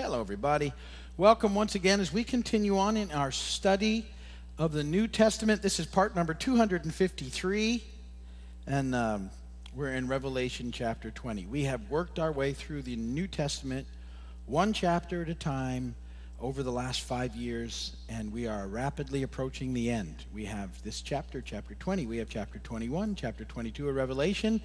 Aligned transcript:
Hello, 0.00 0.20
everybody. 0.20 0.72
Welcome 1.16 1.56
once 1.56 1.74
again 1.74 1.98
as 1.98 2.12
we 2.12 2.22
continue 2.22 2.78
on 2.78 2.96
in 2.96 3.10
our 3.10 3.32
study 3.32 4.06
of 4.56 4.70
the 4.70 4.84
New 4.84 5.08
Testament. 5.08 5.60
This 5.60 5.80
is 5.80 5.86
part 5.86 6.14
number 6.14 6.34
253, 6.34 7.82
and 8.68 8.94
um, 8.94 9.28
we're 9.74 9.94
in 9.94 10.06
Revelation 10.06 10.70
chapter 10.70 11.10
20. 11.10 11.46
We 11.46 11.64
have 11.64 11.90
worked 11.90 12.20
our 12.20 12.30
way 12.30 12.52
through 12.52 12.82
the 12.82 12.94
New 12.94 13.26
Testament 13.26 13.88
one 14.46 14.72
chapter 14.72 15.22
at 15.22 15.28
a 15.28 15.34
time 15.34 15.96
over 16.40 16.62
the 16.62 16.70
last 16.70 17.00
five 17.00 17.34
years, 17.34 17.96
and 18.08 18.32
we 18.32 18.46
are 18.46 18.68
rapidly 18.68 19.24
approaching 19.24 19.74
the 19.74 19.90
end. 19.90 20.14
We 20.32 20.44
have 20.44 20.70
this 20.84 21.00
chapter, 21.00 21.40
chapter 21.40 21.74
20. 21.74 22.06
We 22.06 22.18
have 22.18 22.28
chapter 22.28 22.60
21, 22.60 23.16
chapter 23.16 23.44
22 23.44 23.88
of 23.88 23.96
Revelation, 23.96 24.60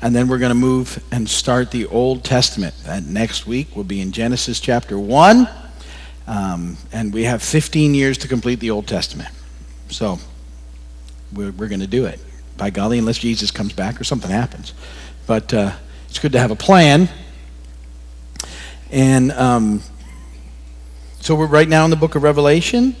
and 0.00 0.16
then 0.16 0.26
we're 0.26 0.38
going 0.38 0.50
to 0.50 0.54
move 0.54 1.04
and 1.12 1.28
start 1.28 1.70
the 1.70 1.84
Old 1.86 2.24
Testament. 2.24 2.74
That 2.84 3.04
next 3.04 3.46
week 3.46 3.76
will 3.76 3.84
be 3.84 4.00
in 4.00 4.10
Genesis 4.10 4.58
chapter 4.58 4.98
1, 4.98 5.46
um, 6.26 6.78
and 6.92 7.12
we 7.12 7.24
have 7.24 7.42
15 7.42 7.94
years 7.94 8.16
to 8.18 8.28
complete 8.28 8.60
the 8.60 8.70
Old 8.70 8.86
Testament. 8.86 9.28
So 9.90 10.18
we're, 11.34 11.52
we're 11.52 11.68
going 11.68 11.80
to 11.80 11.86
do 11.86 12.06
it. 12.06 12.20
By 12.56 12.70
golly, 12.70 12.98
unless 12.98 13.18
Jesus 13.18 13.50
comes 13.50 13.74
back 13.74 14.00
or 14.00 14.04
something 14.04 14.30
happens. 14.30 14.72
But 15.26 15.52
uh, 15.52 15.72
it's 16.08 16.18
good 16.18 16.32
to 16.32 16.38
have 16.38 16.50
a 16.50 16.56
plan. 16.56 17.10
And. 18.90 19.30
Um, 19.32 19.82
so 21.28 21.34
we're 21.34 21.44
right 21.44 21.68
now 21.68 21.84
in 21.84 21.90
the 21.90 21.96
book 21.96 22.14
of 22.14 22.22
Revelation. 22.22 22.96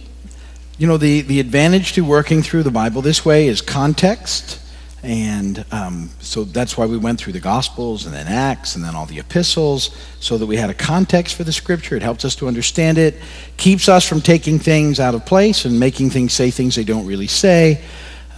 You 0.76 0.86
know, 0.86 0.98
the, 0.98 1.22
the 1.22 1.40
advantage 1.40 1.94
to 1.94 2.02
working 2.02 2.42
through 2.42 2.62
the 2.62 2.70
Bible 2.70 3.00
this 3.00 3.24
way 3.24 3.46
is 3.48 3.62
context. 3.62 4.60
And 5.02 5.64
um, 5.72 6.10
so 6.20 6.44
that's 6.44 6.76
why 6.76 6.84
we 6.84 6.98
went 6.98 7.18
through 7.18 7.32
the 7.32 7.40
Gospels 7.40 8.04
and 8.04 8.14
then 8.14 8.26
Acts 8.26 8.76
and 8.76 8.84
then 8.84 8.94
all 8.94 9.06
the 9.06 9.18
epistles 9.18 9.96
so 10.20 10.36
that 10.36 10.44
we 10.44 10.58
had 10.58 10.68
a 10.68 10.74
context 10.74 11.36
for 11.36 11.44
the 11.44 11.54
Scripture. 11.54 11.96
It 11.96 12.02
helps 12.02 12.22
us 12.26 12.36
to 12.36 12.48
understand 12.48 12.98
it, 12.98 13.14
keeps 13.56 13.88
us 13.88 14.06
from 14.06 14.20
taking 14.20 14.58
things 14.58 15.00
out 15.00 15.14
of 15.14 15.24
place 15.24 15.64
and 15.64 15.80
making 15.80 16.10
things 16.10 16.34
say 16.34 16.50
things 16.50 16.74
they 16.74 16.84
don't 16.84 17.06
really 17.06 17.28
say. 17.28 17.82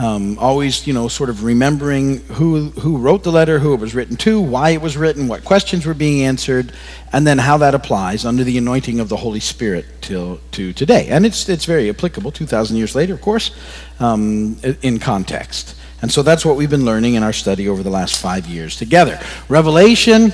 Um, 0.01 0.39
always, 0.39 0.87
you 0.87 0.95
know, 0.95 1.09
sort 1.09 1.29
of 1.29 1.45
remembering 1.45 2.21
who, 2.21 2.71
who 2.71 2.97
wrote 2.97 3.23
the 3.23 3.31
letter, 3.31 3.59
who 3.59 3.75
it 3.75 3.81
was 3.81 3.95
written 3.95 4.17
to, 4.17 4.41
why 4.41 4.71
it 4.71 4.81
was 4.81 4.97
written, 4.97 5.29
what 5.29 5.45
questions 5.45 5.85
were 5.85 5.93
being 5.93 6.25
answered, 6.25 6.73
and 7.13 7.27
then 7.27 7.37
how 7.37 7.59
that 7.59 7.75
applies 7.75 8.25
under 8.25 8.43
the 8.43 8.57
anointing 8.57 8.99
of 8.99 9.11
the 9.11 9.17
Holy 9.17 9.41
Spirit 9.41 9.85
till, 10.01 10.41
to 10.53 10.73
today. 10.73 11.09
And 11.09 11.27
it's, 11.27 11.51
it's 11.51 11.67
very 11.67 11.91
applicable 11.91 12.33
2,000 12.33 12.79
years 12.79 12.95
later, 12.95 13.13
of 13.13 13.21
course, 13.21 13.51
um, 13.99 14.57
in 14.81 15.01
context. 15.01 15.77
And 16.01 16.11
so 16.11 16.23
that's 16.23 16.47
what 16.47 16.57
we've 16.57 16.71
been 16.71 16.87
learning 16.87 17.17
in 17.17 17.23
our 17.23 17.35
study 17.35 17.69
over 17.69 17.83
the 17.83 17.91
last 17.91 18.19
five 18.19 18.47
years 18.47 18.77
together. 18.77 19.21
Revelation 19.51 20.33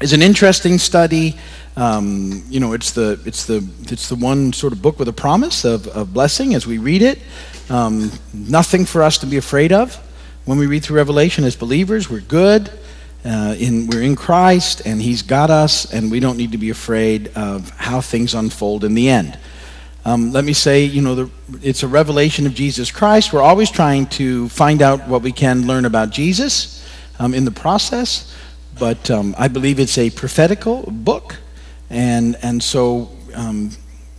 is 0.00 0.12
an 0.14 0.22
interesting 0.22 0.78
study. 0.78 1.36
Um, 1.76 2.44
you 2.48 2.58
know, 2.58 2.72
it's 2.72 2.92
the, 2.92 3.20
it's, 3.26 3.44
the, 3.44 3.66
it's 3.82 4.08
the 4.08 4.14
one 4.16 4.52
sort 4.52 4.72
of 4.72 4.80
book 4.80 4.98
with 4.98 5.08
a 5.08 5.12
promise 5.12 5.64
of, 5.64 5.86
of 5.88 6.14
blessing 6.14 6.54
as 6.54 6.66
we 6.66 6.78
read 6.78 7.02
it. 7.02 7.18
Um, 7.68 8.10
nothing 8.32 8.86
for 8.86 9.02
us 9.02 9.18
to 9.18 9.26
be 9.26 9.36
afraid 9.36 9.72
of. 9.72 9.94
When 10.46 10.58
we 10.58 10.66
read 10.66 10.82
through 10.82 10.96
Revelation 10.96 11.44
as 11.44 11.54
believers, 11.54 12.08
we're 12.08 12.20
good. 12.20 12.70
Uh, 13.22 13.54
in, 13.58 13.86
we're 13.88 14.02
in 14.02 14.16
Christ, 14.16 14.80
and 14.86 15.00
He's 15.02 15.20
got 15.20 15.50
us, 15.50 15.92
and 15.92 16.10
we 16.10 16.20
don't 16.20 16.38
need 16.38 16.52
to 16.52 16.58
be 16.58 16.70
afraid 16.70 17.28
of 17.36 17.68
how 17.70 18.00
things 18.00 18.34
unfold 18.34 18.82
in 18.82 18.94
the 18.94 19.10
end. 19.10 19.38
Um, 20.06 20.32
let 20.32 20.46
me 20.46 20.54
say, 20.54 20.84
you 20.84 21.02
know, 21.02 21.14
the, 21.14 21.30
it's 21.62 21.82
a 21.82 21.88
revelation 21.88 22.46
of 22.46 22.54
Jesus 22.54 22.90
Christ. 22.90 23.34
We're 23.34 23.42
always 23.42 23.70
trying 23.70 24.06
to 24.06 24.48
find 24.48 24.80
out 24.80 25.06
what 25.06 25.20
we 25.20 25.32
can 25.32 25.66
learn 25.66 25.84
about 25.84 26.08
Jesus 26.08 26.82
um, 27.18 27.34
in 27.34 27.44
the 27.44 27.50
process, 27.50 28.34
but 28.80 29.10
um, 29.10 29.34
I 29.38 29.46
believe 29.48 29.78
it's 29.78 29.98
a 29.98 30.08
prophetical 30.10 30.82
book, 30.90 31.36
and 31.90 32.36
and 32.42 32.62
so 32.62 33.10
um, 33.34 33.70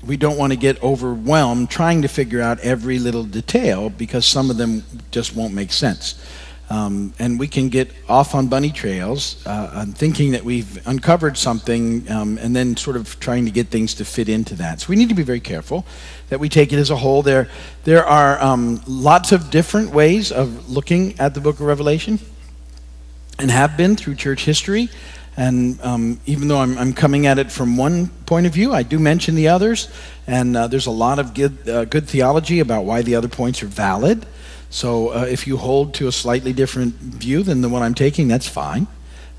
we 0.06 0.16
don't 0.16 0.38
want 0.38 0.54
to 0.54 0.58
get 0.58 0.82
overwhelmed 0.84 1.70
trying 1.70 2.04
to 2.04 2.08
figure 2.08 2.42
out 2.42 2.60
every 2.60 3.00
little 3.00 3.24
detail 3.24 3.90
because 3.90 4.26
some 4.26 4.52
of 4.52 4.58
them 4.58 4.84
just 5.10 5.36
won't 5.36 5.54
make 5.54 5.72
sense. 5.72 6.24
Um, 6.70 7.14
and 7.20 7.38
we 7.38 7.50
can 7.50 7.68
get 7.68 7.92
off 8.08 8.34
on 8.34 8.48
bunny 8.48 8.72
trails 8.72 9.46
uh, 9.46 9.86
thinking 9.94 10.32
that 10.32 10.46
we've 10.46 10.88
uncovered 10.88 11.38
something 11.38 12.10
um, 12.10 12.38
and 12.38 12.56
then 12.56 12.78
sort 12.78 12.96
of 12.96 13.20
trying 13.20 13.44
to 13.44 13.52
get 13.52 13.68
things 13.68 13.94
to 13.96 14.06
fit 14.06 14.30
into 14.30 14.56
that. 14.56 14.80
So 14.80 14.88
we 14.88 14.96
need 14.96 15.10
to 15.10 15.16
be 15.16 15.24
very 15.24 15.42
careful 15.42 15.86
that 16.30 16.40
we 16.40 16.48
take 16.48 16.72
it 16.72 16.78
as 16.78 16.90
a 16.90 16.96
whole. 16.96 17.24
There, 17.24 17.50
there 17.84 18.06
are 18.06 18.42
um, 18.42 18.82
lots 18.88 19.34
of 19.34 19.50
different 19.52 19.92
ways 19.92 20.32
of 20.32 20.70
looking 20.70 21.20
at 21.20 21.34
the 21.34 21.42
book 21.42 21.56
of 21.56 21.66
Revelation 21.66 22.20
and 23.42 23.52
have 23.52 23.76
been 23.76 23.96
through 23.96 24.16
church 24.16 24.46
history. 24.46 24.90
And 25.38 25.82
um, 25.82 26.20
even 26.26 26.48
though 26.48 26.60
I'm, 26.60 26.78
I'm, 26.78 26.94
coming 26.94 27.26
at 27.26 27.40
it 27.40 27.52
from 27.52 27.78
one 27.78 28.08
point 28.26 28.46
of 28.46 28.54
view, 28.54 28.74
I 28.74 28.84
do 28.84 29.00
mention 29.00 29.36
the 29.36 29.48
others. 29.48 29.90
And 30.28 30.56
uh, 30.56 30.68
there's 30.68 30.88
a 30.88 30.92
lot 30.92 31.20
of 31.20 31.34
good, 31.34 31.68
uh, 31.68 31.86
good 31.86 32.08
theology 32.08 32.60
about 32.60 32.86
why 32.86 33.02
the 33.02 33.16
other 33.16 33.30
points 33.30 33.64
are 33.64 33.68
valid. 33.68 34.26
So 34.70 35.10
uh, 35.10 35.26
if 35.30 35.48
you 35.48 35.58
hold 35.58 35.94
to 35.96 36.08
a 36.08 36.12
slightly 36.12 36.54
different 36.54 36.96
view 36.96 37.44
than 37.44 37.62
the 37.62 37.70
one 37.70 37.82
I'm 37.82 37.94
taking, 37.94 38.28
that's 38.28 38.48
fine. 38.48 38.88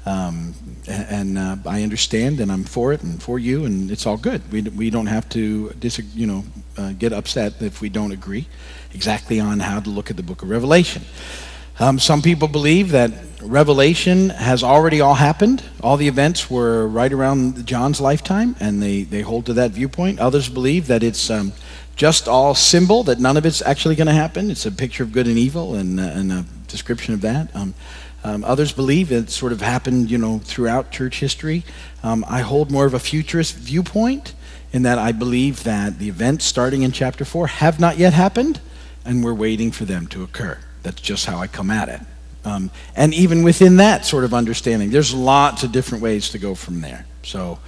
Um, 0.05 0.55
and 0.89 1.39
uh, 1.39 1.57
I 1.65 1.83
understand, 1.83 2.41
and 2.41 2.51
I'm 2.51 2.65
for 2.65 2.93
it, 2.93 3.03
and 3.05 3.23
for 3.23 3.39
you, 3.39 3.65
and 3.65 3.91
it's 3.91 4.05
all 4.05 4.17
good. 4.17 4.43
We, 4.51 4.63
we 4.63 4.91
don't 4.91 5.07
have 5.07 5.29
to 5.31 5.73
you 6.15 6.27
know, 6.27 6.45
uh, 6.77 6.93
get 6.93 7.13
upset 7.13 7.63
if 7.63 7.81
we 7.81 7.89
don't 7.89 8.11
agree 8.11 8.47
exactly 8.93 9.39
on 9.39 9.61
how 9.61 9.79
to 9.81 9.91
look 9.91 10.11
at 10.11 10.17
the 10.17 10.23
book 10.23 10.43
of 10.43 10.51
Revelation. 10.51 11.03
Um, 11.79 11.99
some 11.99 12.23
people 12.23 12.49
believe 12.49 12.91
that 12.91 13.13
Revelation 13.43 14.31
has 14.31 14.63
already 14.63 15.01
all 15.01 15.15
happened. 15.15 15.65
All 15.83 15.97
the 15.97 16.07
events 16.07 16.51
were 16.51 16.87
right 16.87 17.13
around 17.13 17.67
John's 17.67 18.01
lifetime, 18.01 18.55
and 18.61 18.83
they, 18.83 19.03
they 19.03 19.23
hold 19.23 19.47
to 19.47 19.53
that 19.55 19.73
viewpoint. 19.73 20.21
Others 20.21 20.49
believe 20.49 20.87
that 20.87 21.03
it's 21.03 21.29
um, 21.29 21.53
just 21.97 22.29
all 22.29 22.55
symbol, 22.55 23.03
that 23.05 23.19
none 23.19 23.37
of 23.37 23.45
it's 23.45 23.63
actually 23.63 23.97
going 23.97 24.07
to 24.07 24.13
happen. 24.13 24.51
It's 24.51 24.67
a 24.67 24.71
picture 24.71 25.03
of 25.03 25.13
good 25.13 25.27
and 25.27 25.39
evil 25.39 25.75
and, 25.75 25.99
uh, 25.99 26.05
and 26.05 26.33
a 26.33 26.45
description 26.69 27.15
of 27.15 27.21
that. 27.23 27.55
Um, 27.55 27.75
um, 28.25 28.45
others 28.45 28.73
believe 28.73 29.11
it 29.11 29.31
sort 29.31 29.53
of 29.53 29.61
happened, 29.61 30.11
you 30.11 30.19
know, 30.19 30.39
throughout 30.39 30.93
church 30.93 31.19
history. 31.19 31.65
Um, 32.05 32.25
I 32.29 32.43
hold 32.43 32.71
more 32.71 32.87
of 32.87 32.95
a 32.95 33.01
futurist 33.01 33.57
viewpoint 33.57 34.35
in 34.73 34.83
that 34.83 34.99
I 34.99 35.11
believe 35.13 35.65
that 35.65 35.99
the 35.99 36.09
events 36.09 36.45
starting 36.45 36.83
in 36.83 36.93
chapter 36.93 37.25
4 37.25 37.49
have 37.49 37.81
not 37.81 37.99
yet 37.99 38.13
happened, 38.13 38.61
and 39.05 39.25
we're 39.25 39.35
waiting 39.35 39.73
for 39.73 39.85
them 39.85 40.07
to 40.09 40.23
occur. 40.23 40.59
That's 40.83 41.01
just 41.01 41.27
how 41.27 41.39
I 41.39 41.47
come 41.47 41.71
at 41.71 41.89
it. 41.89 42.01
Um, 42.45 42.71
and 42.97 43.15
even 43.15 43.43
within 43.43 43.77
that 43.77 44.05
sort 44.05 44.25
of 44.25 44.35
understanding, 44.35 44.91
there's 44.91 45.15
lots 45.15 45.63
of 45.63 45.73
different 45.73 46.03
ways 46.03 46.31
to 46.31 46.39
go 46.39 46.55
from 46.55 46.81
there. 46.81 47.07
So 47.23 47.59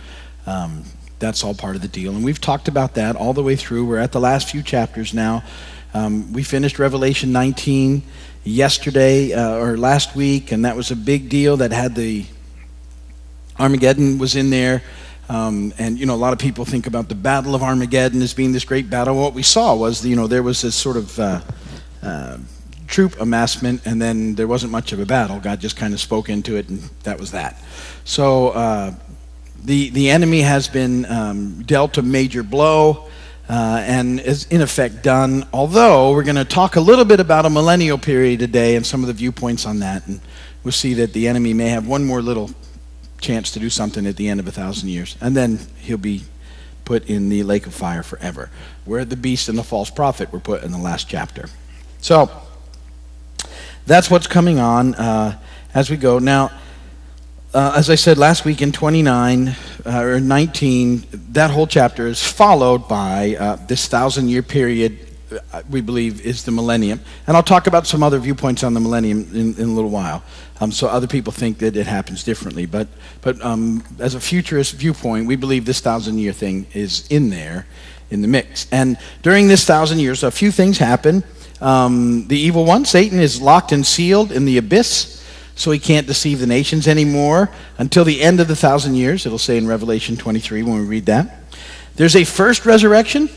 um, 0.47 0.85
that's 1.21 1.45
all 1.45 1.55
part 1.55 1.77
of 1.77 1.83
the 1.83 1.89
deal. 1.89 2.15
And 2.15 2.25
we've 2.25 2.41
talked 2.41 2.67
about 2.67 2.95
that 2.95 3.15
all 3.15 3.33
the 3.33 3.43
way 3.43 3.57
through. 3.57 3.87
We're 3.87 3.99
at 3.99 4.13
the 4.13 4.21
last 4.21 4.51
few 4.51 4.63
chapters 4.63 5.15
now. 5.15 5.45
Um, 5.93 6.33
we 6.33 6.43
finished 6.43 6.81
Revelation 6.81 7.31
19 7.31 8.03
yesterday 8.43 9.33
uh, 9.33 9.57
or 9.57 9.77
last 9.77 10.17
week, 10.17 10.51
and 10.51 10.65
that 10.65 10.77
was 10.77 10.91
a 10.91 10.97
big 10.97 11.29
deal 11.29 11.59
that 11.59 11.71
had 11.71 11.95
the 11.95 12.27
Armageddon 13.59 14.19
was 14.19 14.35
in 14.35 14.51
there. 14.51 14.83
Um, 15.29 15.73
and 15.79 15.99
you 15.99 16.05
know, 16.05 16.15
a 16.15 16.17
lot 16.17 16.33
of 16.33 16.41
people 16.41 16.65
think 16.65 16.87
about 16.87 17.09
the 17.09 17.15
Battle 17.15 17.55
of 17.55 17.63
Armageddon 17.63 18.21
as 18.21 18.35
being 18.35 18.53
this 18.53 18.65
great 18.65 18.91
battle. 18.91 19.17
What 19.17 19.35
we 19.35 19.43
saw 19.43 19.75
was, 19.75 20.05
you 20.05 20.17
know, 20.17 20.27
there 20.27 20.43
was 20.43 20.61
this 20.63 20.75
sort 20.75 20.97
of 20.97 21.19
uh, 21.19 21.41
uh, 22.03 22.39
troop 22.87 23.21
amassment, 23.21 23.87
and 23.87 24.01
then 24.01 24.35
there 24.35 24.47
wasn't 24.47 24.73
much 24.73 24.93
of 24.93 25.01
a 25.01 25.07
battle. 25.07 25.41
God 25.41 25.61
just 25.61 25.77
kind 25.77 25.95
of 25.95 26.01
spoke 26.01 26.29
into 26.29 26.57
it, 26.57 26.69
and 26.69 26.81
that 27.03 27.19
was 27.19 27.31
that. 27.33 27.63
So 28.05 28.49
uh, 28.49 28.95
the 29.65 29.91
the 29.91 30.11
enemy 30.11 30.43
has 30.43 30.69
been 30.69 31.05
um, 31.07 31.63
dealt 31.63 31.99
a 31.99 32.03
major 32.03 32.43
blow. 32.43 33.09
Uh, 33.47 33.85
and 33.87 34.21
is 34.21 34.47
in 34.47 34.63
effect 34.63 35.03
done. 35.03 35.47
Although 35.53 36.13
we're 36.13 36.25
going 36.25 36.37
to 36.37 36.47
talk 36.47 36.77
a 36.77 36.81
little 36.81 37.05
bit 37.05 37.21
about 37.21 37.45
a 37.45 37.51
millennial 37.51 37.99
period 37.99 38.41
today 38.41 38.75
and 38.75 38.87
some 38.87 39.03
of 39.03 39.07
the 39.07 39.13
viewpoints 39.13 39.67
on 39.67 39.81
that, 39.81 40.07
and 40.07 40.21
we'll 40.63 40.73
see 40.73 40.95
that 40.95 41.13
the 41.13 41.29
enemy 41.29 41.53
may 41.53 41.69
have 41.69 41.87
one 41.87 42.07
more 42.07 42.23
little 42.23 42.53
chance 43.21 43.51
to 43.51 43.61
do 43.61 43.69
something 43.69 44.07
at 44.07 44.17
the 44.17 44.29
end 44.29 44.41
of 44.41 44.49
a 44.49 44.51
thousand 44.51 44.89
years, 44.89 45.19
and 45.21 45.37
then 45.37 45.59
he'll 45.79 45.99
be 45.99 46.23
put 46.87 47.07
in 47.07 47.29
the 47.29 47.43
lake 47.43 47.67
of 47.67 47.75
fire 47.75 48.03
forever, 48.03 48.49
where 48.87 49.05
the 49.05 49.17
beast 49.17 49.51
and 49.51 49.59
the 49.59 49.63
false 49.63 49.91
prophet 49.91 50.33
were 50.33 50.41
put 50.41 50.63
in 50.63 50.73
the 50.73 50.79
last 50.79 51.09
chapter. 51.09 51.47
So 52.01 52.31
that's 53.87 54.11
what's 54.11 54.27
coming 54.27 54.59
on 54.59 54.95
uh, 54.95 55.39
as 55.75 55.91
we 55.91 55.97
go. 55.97 56.19
Now, 56.19 56.51
uh, 57.53 57.75
as 57.77 57.91
I 57.91 57.95
said 57.95 58.19
last 58.19 58.45
week 58.45 58.63
in 58.63 58.73
29 58.73 59.49
uh, 59.49 60.01
or 60.01 60.21
19, 60.21 61.05
that 61.33 61.51
whole 61.51 61.67
chapter 61.67 62.07
is 62.07 62.23
followed 62.23 62.89
by 62.89 63.37
uh, 63.39 63.57
this 63.67 63.87
thousand 63.87 64.29
year 64.29 64.43
period, 64.43 64.99
uh, 65.53 65.63
we 65.71 65.81
believe, 65.81 66.21
is 66.23 66.45
the 66.45 66.51
millennium. 66.51 67.01
And 67.27 67.37
I'll 67.37 67.45
talk 67.45 67.67
about 67.67 67.87
some 67.87 68.03
other 68.03 68.19
viewpoints 68.19 68.65
on 68.65 68.75
the 68.75 68.81
millennium 68.81 69.29
in, 69.33 69.55
in 69.55 69.69
a 69.69 69.73
little 69.73 69.91
while. 69.91 70.25
Um, 70.61 70.73
so 70.73 70.89
other 70.89 71.07
people 71.07 71.33
think 71.33 71.59
that 71.59 71.77
it 71.77 71.87
happens 71.87 72.25
differently. 72.25 72.67
But, 72.67 72.89
but 73.21 73.41
um, 73.45 73.85
as 73.99 74.15
a 74.15 74.21
futurist 74.21 74.75
viewpoint, 74.75 75.27
we 75.27 75.37
believe 75.37 75.65
this 75.65 75.81
thousand 75.81 76.19
year 76.19 76.33
thing 76.33 76.67
is 76.73 77.07
in 77.09 77.31
there 77.31 77.67
in 78.11 78.23
the 78.23 78.29
mix. 78.29 78.67
And 78.73 78.97
during 79.23 79.49
this 79.49 79.65
thousand 79.65 79.99
years, 79.99 80.23
a 80.23 80.31
few 80.31 80.51
things 80.51 80.79
happen. 80.79 81.23
Um, 81.65 82.29
the 82.29 82.39
evil 82.39 82.67
one, 82.67 82.85
Satan, 82.85 83.19
is 83.19 83.41
locked 83.41 83.73
and 83.73 83.87
sealed 83.87 84.31
in 84.31 84.45
the 84.45 84.59
abyss. 84.59 85.25
so 85.57 85.71
he 85.71 85.79
can't 85.79 86.07
deceive 86.07 86.39
the 86.41 86.47
nations 86.47 86.87
anymore 86.87 87.49
until 87.79 88.05
the 88.05 88.21
end 88.21 88.39
of 88.39 88.49
the 88.49 88.57
thousand 88.57 88.97
years. 88.97 89.25
It'll 89.25 89.39
say 89.39 89.57
in 89.57 89.67
Revelation 89.67 90.17
23 90.17 90.63
when 90.63 90.81
we 90.81 90.85
read 90.85 91.07
that. 91.07 91.41
There's 91.97 92.17
a 92.17 92.25
first 92.25 92.67
resurrection 92.67 93.31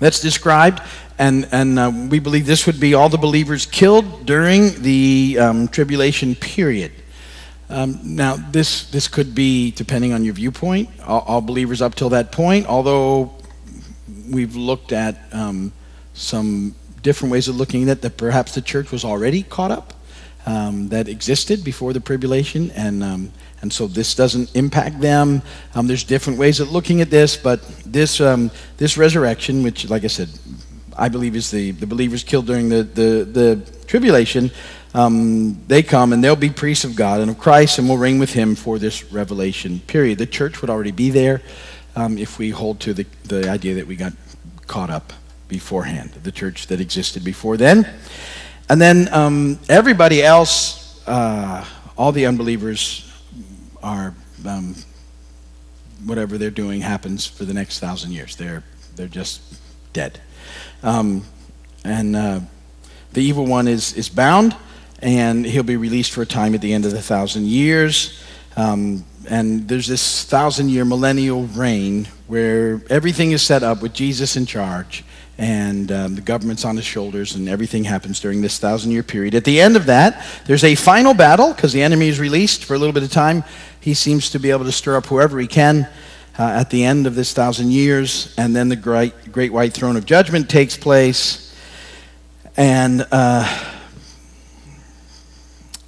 that's 0.00 0.20
described, 0.20 0.82
and, 1.16 1.46
and 1.52 1.78
uh, 1.78 1.92
we 2.10 2.18
believe 2.18 2.44
this 2.44 2.66
would 2.66 2.80
be 2.80 2.94
all 2.94 3.08
the 3.08 3.18
believers 3.18 3.66
killed 3.66 4.26
during 4.26 4.82
the 4.82 5.36
um, 5.38 5.68
tribulation 5.68 6.34
period. 6.34 6.90
Um, 7.68 8.00
now, 8.02 8.34
this, 8.36 8.90
this 8.90 9.06
could 9.06 9.32
be, 9.32 9.70
depending 9.70 10.12
on 10.12 10.24
your 10.24 10.34
viewpoint, 10.34 10.88
all, 11.06 11.20
all, 11.20 11.40
believers 11.40 11.82
up 11.82 11.94
till 11.94 12.08
that 12.08 12.32
point, 12.32 12.66
although 12.66 13.32
we've 14.28 14.56
looked 14.56 14.92
at 14.92 15.16
um, 15.32 15.72
some 16.14 16.74
different 17.06 17.30
ways 17.30 17.46
of 17.46 17.54
looking 17.56 17.84
at 17.84 17.88
it, 17.88 18.02
that 18.02 18.16
perhaps 18.16 18.52
the 18.56 18.60
church 18.60 18.90
was 18.90 19.04
already 19.04 19.44
caught 19.44 19.70
up 19.70 19.94
um, 20.44 20.88
that 20.88 21.08
existed 21.08 21.62
before 21.62 21.92
the 21.92 22.00
tribulation, 22.00 22.72
and 22.72 23.02
um, 23.02 23.32
and 23.62 23.72
so 23.72 23.86
this 23.86 24.14
doesn't 24.14 24.54
impact 24.56 25.00
them. 25.00 25.40
Um, 25.74 25.86
there's 25.86 26.04
different 26.04 26.36
ways 26.38 26.58
of 26.58 26.72
looking 26.72 27.00
at 27.00 27.08
this, 27.08 27.36
but 27.36 27.62
this 27.84 28.20
um, 28.20 28.50
this 28.76 28.98
resurrection, 28.98 29.62
which, 29.62 29.88
like 29.88 30.02
I 30.02 30.08
said, 30.08 30.28
I 30.96 31.08
believe 31.08 31.36
is 31.36 31.50
the 31.50 31.70
the 31.70 31.86
believers 31.86 32.24
killed 32.24 32.46
during 32.46 32.68
the 32.68 32.82
the, 32.82 33.24
the 33.38 33.48
tribulation. 33.86 34.50
Um, 34.92 35.60
they 35.68 35.82
come 35.82 36.12
and 36.12 36.24
they'll 36.24 36.36
be 36.36 36.50
priests 36.50 36.84
of 36.84 36.96
God 36.96 37.20
and 37.20 37.30
of 37.30 37.38
Christ, 37.38 37.78
and 37.78 37.88
will 37.88 37.98
reign 37.98 38.18
with 38.18 38.32
Him 38.32 38.56
for 38.56 38.78
this 38.78 39.12
revelation 39.12 39.80
period. 39.86 40.18
The 40.18 40.26
church 40.26 40.60
would 40.60 40.70
already 40.70 40.92
be 40.92 41.10
there 41.10 41.40
um, 41.94 42.18
if 42.18 42.38
we 42.38 42.50
hold 42.50 42.80
to 42.80 42.94
the 42.94 43.06
the 43.24 43.48
idea 43.48 43.74
that 43.74 43.86
we 43.86 43.94
got 43.94 44.12
caught 44.66 44.90
up 44.90 45.12
beforehand, 45.48 46.10
the 46.22 46.32
church 46.32 46.66
that 46.68 46.80
existed 46.80 47.24
before 47.24 47.56
then. 47.56 47.88
And 48.68 48.80
then 48.80 49.08
um, 49.12 49.58
everybody 49.68 50.22
else, 50.22 51.06
uh, 51.06 51.64
all 51.96 52.12
the 52.12 52.26
unbelievers 52.26 53.10
are, 53.82 54.14
um, 54.46 54.74
whatever 56.04 56.36
they're 56.38 56.50
doing 56.50 56.80
happens 56.80 57.26
for 57.26 57.44
the 57.44 57.54
next 57.54 57.78
thousand 57.78 58.12
years. 58.12 58.36
They're, 58.36 58.64
they're 58.96 59.06
just 59.06 59.60
dead. 59.92 60.20
Um, 60.82 61.24
and 61.84 62.16
uh, 62.16 62.40
the 63.12 63.22
evil 63.22 63.46
one 63.46 63.68
is, 63.68 63.92
is 63.92 64.08
bound, 64.08 64.56
and 65.00 65.46
he'll 65.46 65.62
be 65.62 65.76
released 65.76 66.12
for 66.12 66.22
a 66.22 66.26
time 66.26 66.54
at 66.54 66.60
the 66.60 66.72
end 66.72 66.84
of 66.84 66.90
the 66.90 67.02
thousand 67.02 67.46
years. 67.46 68.20
Um, 68.56 69.04
and 69.28 69.68
there's 69.68 69.86
this 69.86 70.24
thousand 70.24 70.70
year 70.70 70.84
millennial 70.84 71.44
reign 71.44 72.08
where 72.26 72.82
everything 72.90 73.32
is 73.32 73.42
set 73.42 73.62
up 73.62 73.82
with 73.82 73.92
Jesus 73.92 74.36
in 74.36 74.46
charge 74.46 75.04
and 75.38 75.92
um, 75.92 76.14
the 76.14 76.22
government's 76.22 76.64
on 76.64 76.76
his 76.76 76.84
shoulders, 76.84 77.34
and 77.34 77.48
everything 77.48 77.84
happens 77.84 78.20
during 78.20 78.40
this 78.40 78.58
thousand 78.58 78.90
year 78.90 79.02
period. 79.02 79.34
At 79.34 79.44
the 79.44 79.60
end 79.60 79.76
of 79.76 79.86
that, 79.86 80.24
there's 80.46 80.64
a 80.64 80.74
final 80.74 81.12
battle 81.12 81.52
because 81.52 81.72
the 81.72 81.82
enemy 81.82 82.08
is 82.08 82.18
released 82.18 82.64
for 82.64 82.74
a 82.74 82.78
little 82.78 82.94
bit 82.94 83.02
of 83.02 83.10
time. 83.10 83.44
He 83.80 83.94
seems 83.94 84.30
to 84.30 84.38
be 84.38 84.50
able 84.50 84.64
to 84.64 84.72
stir 84.72 84.96
up 84.96 85.06
whoever 85.06 85.38
he 85.38 85.46
can 85.46 85.88
uh, 86.38 86.42
at 86.42 86.70
the 86.70 86.84
end 86.84 87.06
of 87.06 87.14
this 87.14 87.32
thousand 87.32 87.70
years, 87.70 88.34
and 88.38 88.56
then 88.56 88.68
the 88.68 88.76
great, 88.76 89.32
great 89.32 89.52
white 89.52 89.72
throne 89.72 89.96
of 89.96 90.06
judgment 90.06 90.48
takes 90.48 90.76
place, 90.76 91.54
and 92.56 93.06
uh, 93.12 93.72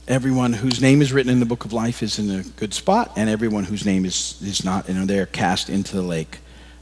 everyone 0.07 0.53
whose 0.53 0.81
name 0.81 1.01
is 1.01 1.13
written 1.13 1.33
in 1.33 1.41
the 1.41 1.47
book 1.47 1.65
of 1.65 1.73
life 1.73 2.03
is 2.03 2.19
in 2.19 2.31
a 2.31 2.43
good 2.43 2.75
spot, 2.75 3.13
and 3.17 3.31
everyone 3.31 3.65
whose 3.65 3.87
name 3.87 4.05
is, 4.05 4.39
is 4.43 4.65
not, 4.65 4.89
and 4.89 5.09
they're 5.09 5.27
cast 5.27 5.71
into 5.71 5.97
the 5.97 6.03
lake 6.03 6.39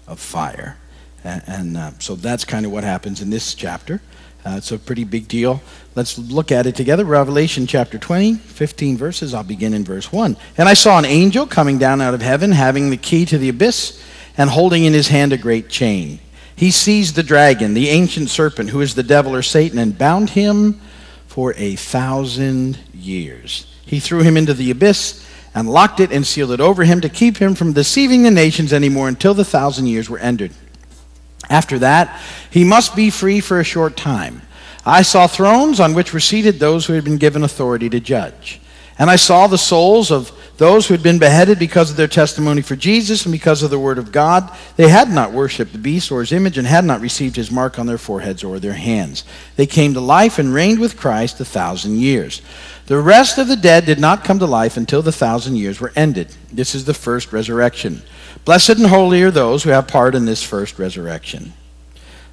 of 0.06 0.18
fire. 0.18 0.76
And, 1.26 1.76
uh, 1.76 1.90
so 1.99 2.14
that's 2.14 2.44
kind 2.44 2.64
of 2.64 2.73
what 2.73 2.84
happens 2.84 3.20
in 3.20 3.31
this 3.31 3.55
chapter. 3.55 4.00
Uh, 4.44 4.55
it's 4.56 4.70
a 4.70 4.78
pretty 4.78 5.02
big 5.02 5.26
deal. 5.26 5.61
Let's 5.96 6.19
look 6.19 6.52
at 6.52 6.67
it 6.67 6.76
together. 6.76 7.05
Revelation 7.05 7.67
chapter 7.67 7.99
20, 7.99 8.34
15 8.34 8.96
verses. 8.96 9.34
I'll 9.34 9.43
begin 9.43 9.75
in 9.75 9.82
verse 9.82 10.12
1. 10.12 10.37
And 10.56 10.69
I 10.69 10.75
saw 10.75 10.99
an 10.99 11.05
angel 11.05 11.46
coming 11.46 11.78
down 11.78 12.00
out 12.00 12.14
of 12.14 12.23
heaven, 12.23 12.52
having 12.52 12.90
the 12.90 12.96
key 12.96 13.25
to 13.26 13.38
the 13.38 13.49
abyss, 13.49 14.00
and 14.38 14.49
holding 14.49 14.84
in 14.84 14.93
his 14.93 15.08
hand 15.08 15.32
a 15.32 15.37
great 15.37 15.69
chain. 15.69 16.20
He 16.55 16.70
seized 16.70 17.17
the 17.17 17.25
dragon, 17.25 17.75
the 17.75 17.88
ancient 17.88 18.31
serpent, 18.31 18.70
who 18.70 18.81
is 18.81 18.94
the 18.94 19.02
devil 19.02 19.34
or 19.34 19.43
Satan, 19.43 19.78
and 19.78 19.99
bound 19.99 20.31
him 20.31 20.81
for 21.26 21.52
a 21.56 21.75
thousand 21.75 22.78
years. 22.94 23.67
He 23.84 23.99
threw 23.99 24.23
him 24.23 24.37
into 24.37 24.55
the 24.55 24.70
abyss 24.70 25.26
and 25.56 25.69
locked 25.69 26.00
it 26.00 26.12
and 26.12 26.25
sealed 26.25 26.52
it 26.52 26.61
over 26.61 26.84
him 26.84 27.00
to 27.00 27.08
keep 27.08 27.38
him 27.38 27.55
from 27.55 27.73
deceiving 27.73 28.23
the 28.23 28.31
nations 28.31 28.73
anymore 28.73 29.08
until 29.08 29.34
the 29.34 29.44
thousand 29.44 29.87
years 29.87 30.08
were 30.08 30.19
ended. 30.19 30.52
After 31.48 31.78
that, 31.81 32.20
he 32.50 32.64
must 32.64 32.96
be 32.96 33.10
free 33.10 33.40
for 33.40 33.60
a 33.60 33.64
short 33.64 33.96
time. 33.96 34.43
I 34.84 35.02
saw 35.02 35.26
thrones 35.26 35.81
on 35.81 35.94
which 35.94 36.12
were 36.12 36.20
seated 36.20 36.58
those 36.58 36.87
who 36.87 36.93
had 36.93 37.04
been 37.04 37.19
given 37.19 37.43
authority 37.43 37.88
to 37.90 38.00
judge. 38.00 38.60
And 38.98 39.10
I 39.10 39.16
saw 39.16 39.46
the 39.46 39.58
souls 39.58 40.10
of 40.10 40.32
those 40.56 40.87
who 40.87 40.94
had 40.94 41.02
been 41.02 41.19
beheaded 41.19 41.58
because 41.58 41.90
of 41.90 41.96
their 41.96 42.08
testimony 42.08 42.62
for 42.62 42.76
Jesus 42.76 43.26
and 43.26 43.32
because 43.32 43.62
of 43.62 43.70
the 43.70 43.78
word 43.78 43.98
of 43.98 44.10
God. 44.10 44.50
They 44.76 44.88
had 44.88 45.10
not 45.10 45.32
worshipped 45.32 45.72
the 45.72 45.78
beast 45.78 46.10
or 46.10 46.20
his 46.20 46.32
image 46.32 46.56
and 46.56 46.66
had 46.66 46.84
not 46.84 47.02
received 47.02 47.37
his 47.37 47.50
mark 47.50 47.78
on 47.78 47.87
their 47.87 47.99
foreheads 47.99 48.42
or 48.42 48.58
their 48.58 48.72
hands. 48.72 49.25
They 49.56 49.66
came 49.66 49.92
to 49.94 50.00
life 50.00 50.38
and 50.38 50.54
reigned 50.54 50.78
with 50.78 50.96
Christ 50.96 51.40
a 51.40 51.44
thousand 51.44 51.99
years. 51.99 52.40
The 52.87 52.99
rest 52.99 53.37
of 53.37 53.49
the 53.49 53.56
dead 53.56 53.84
did 53.84 53.99
not 53.99 54.25
come 54.25 54.38
to 54.38 54.46
life 54.46 54.78
until 54.78 55.02
the 55.02 55.12
thousand 55.12 55.56
years 55.56 55.78
were 55.78 55.92
ended. 55.94 56.28
This 56.50 56.75
is 56.75 56.87
the 56.87 56.94
first 56.94 57.32
resurrection. 57.32 58.02
Blessed 58.46 58.78
and 58.78 58.87
holy 58.87 59.25
are 59.25 59.32
those 59.32 59.64
who 59.64 59.70
have 59.70 59.88
part 59.88 60.14
in 60.14 60.25
this 60.25 60.40
first 60.40 60.78
resurrection. 60.78 61.52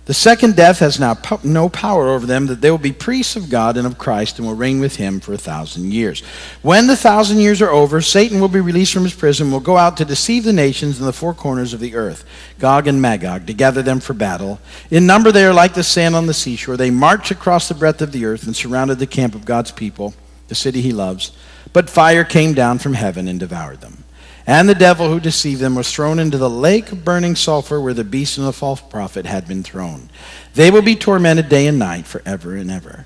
The 0.06 0.14
second 0.14 0.56
death 0.56 0.78
has 0.78 1.00
now 1.00 1.18
no 1.44 1.70
power 1.70 2.10
over 2.10 2.28
them, 2.28 2.46
that 2.48 2.62
they 2.62 2.70
will 2.70 2.78
be 2.78 2.92
priests 2.92 3.36
of 3.36 3.50
God 3.50 3.78
and 3.78 3.88
of 3.88 3.98
Christ 3.98 4.38
and 4.38 4.48
will 4.48 4.54
reign 4.54 4.80
with 4.80 4.98
him 4.98 5.20
for 5.20 5.34
a 5.34 5.40
thousand 5.40 5.92
years. 5.92 6.22
When 6.62 6.86
the 6.86 6.96
thousand 6.96 7.40
years 7.40 7.64
are 7.64 7.72
over, 7.72 8.00
Satan 8.00 8.40
will 8.40 8.48
be 8.48 8.60
released 8.60 8.94
from 8.94 9.06
his 9.06 9.16
prison, 9.16 9.50
will 9.50 9.60
go 9.60 9.76
out 9.76 9.98
to 9.98 10.06
deceive 10.06 10.44
the 10.44 10.54
nations 10.54 11.00
in 11.00 11.08
the 11.08 11.14
four 11.14 11.34
corners 11.34 11.74
of 11.74 11.80
the 11.80 11.96
earth, 11.96 12.26
Gog 12.60 12.86
and 12.86 13.02
Magog, 13.02 13.48
to 13.48 13.54
gather 13.54 13.82
them 13.82 14.00
for 14.00 14.14
battle. 14.14 14.60
In 14.92 15.08
number 15.08 15.32
they 15.32 15.46
are 15.46 15.54
like 15.54 15.74
the 15.74 15.84
sand 15.84 16.16
on 16.16 16.28
the 16.28 16.34
seashore. 16.36 16.78
They 16.78 16.92
march 16.92 17.32
across 17.32 17.68
the 17.68 17.74
breadth 17.74 18.04
of 18.04 18.12
the 18.12 18.26
earth 18.26 18.46
and 18.46 18.56
surrounded 18.56 19.00
the 19.00 19.08
camp 19.08 19.34
of 19.34 19.46
God's 19.46 19.72
people, 19.72 20.14
the 20.48 20.54
city 20.54 20.82
he 20.82 20.92
loves. 20.92 21.32
But 21.72 21.90
fire 21.90 22.24
came 22.24 22.54
down 22.54 22.78
from 22.78 22.94
heaven 22.94 23.28
and 23.28 23.40
devoured 23.40 23.82
them. 23.82 24.03
And 24.46 24.68
the 24.68 24.76
devil 24.76 25.10
who 25.10 25.20
deceived 25.20 25.62
them 25.62 25.76
was 25.76 25.92
thrown 25.92 26.20
into 26.20 26.38
the 26.38 26.50
lake 26.50 26.92
of 26.92 27.06
burning 27.06 27.36
sulfur 27.36 27.80
where 27.80 27.94
the 27.94 28.04
beast 28.04 28.38
and 28.38 28.46
the 28.46 28.52
false 28.52 28.82
prophet 28.82 29.26
had 29.26 29.48
been 29.48 29.64
thrown. 29.64 30.10
They 30.54 30.70
will 30.70 30.82
be 30.82 30.96
tormented 30.96 31.48
day 31.48 31.68
and 31.68 31.80
night 31.80 32.06
forever 32.06 32.56
and 32.56 32.70
ever. 32.70 33.06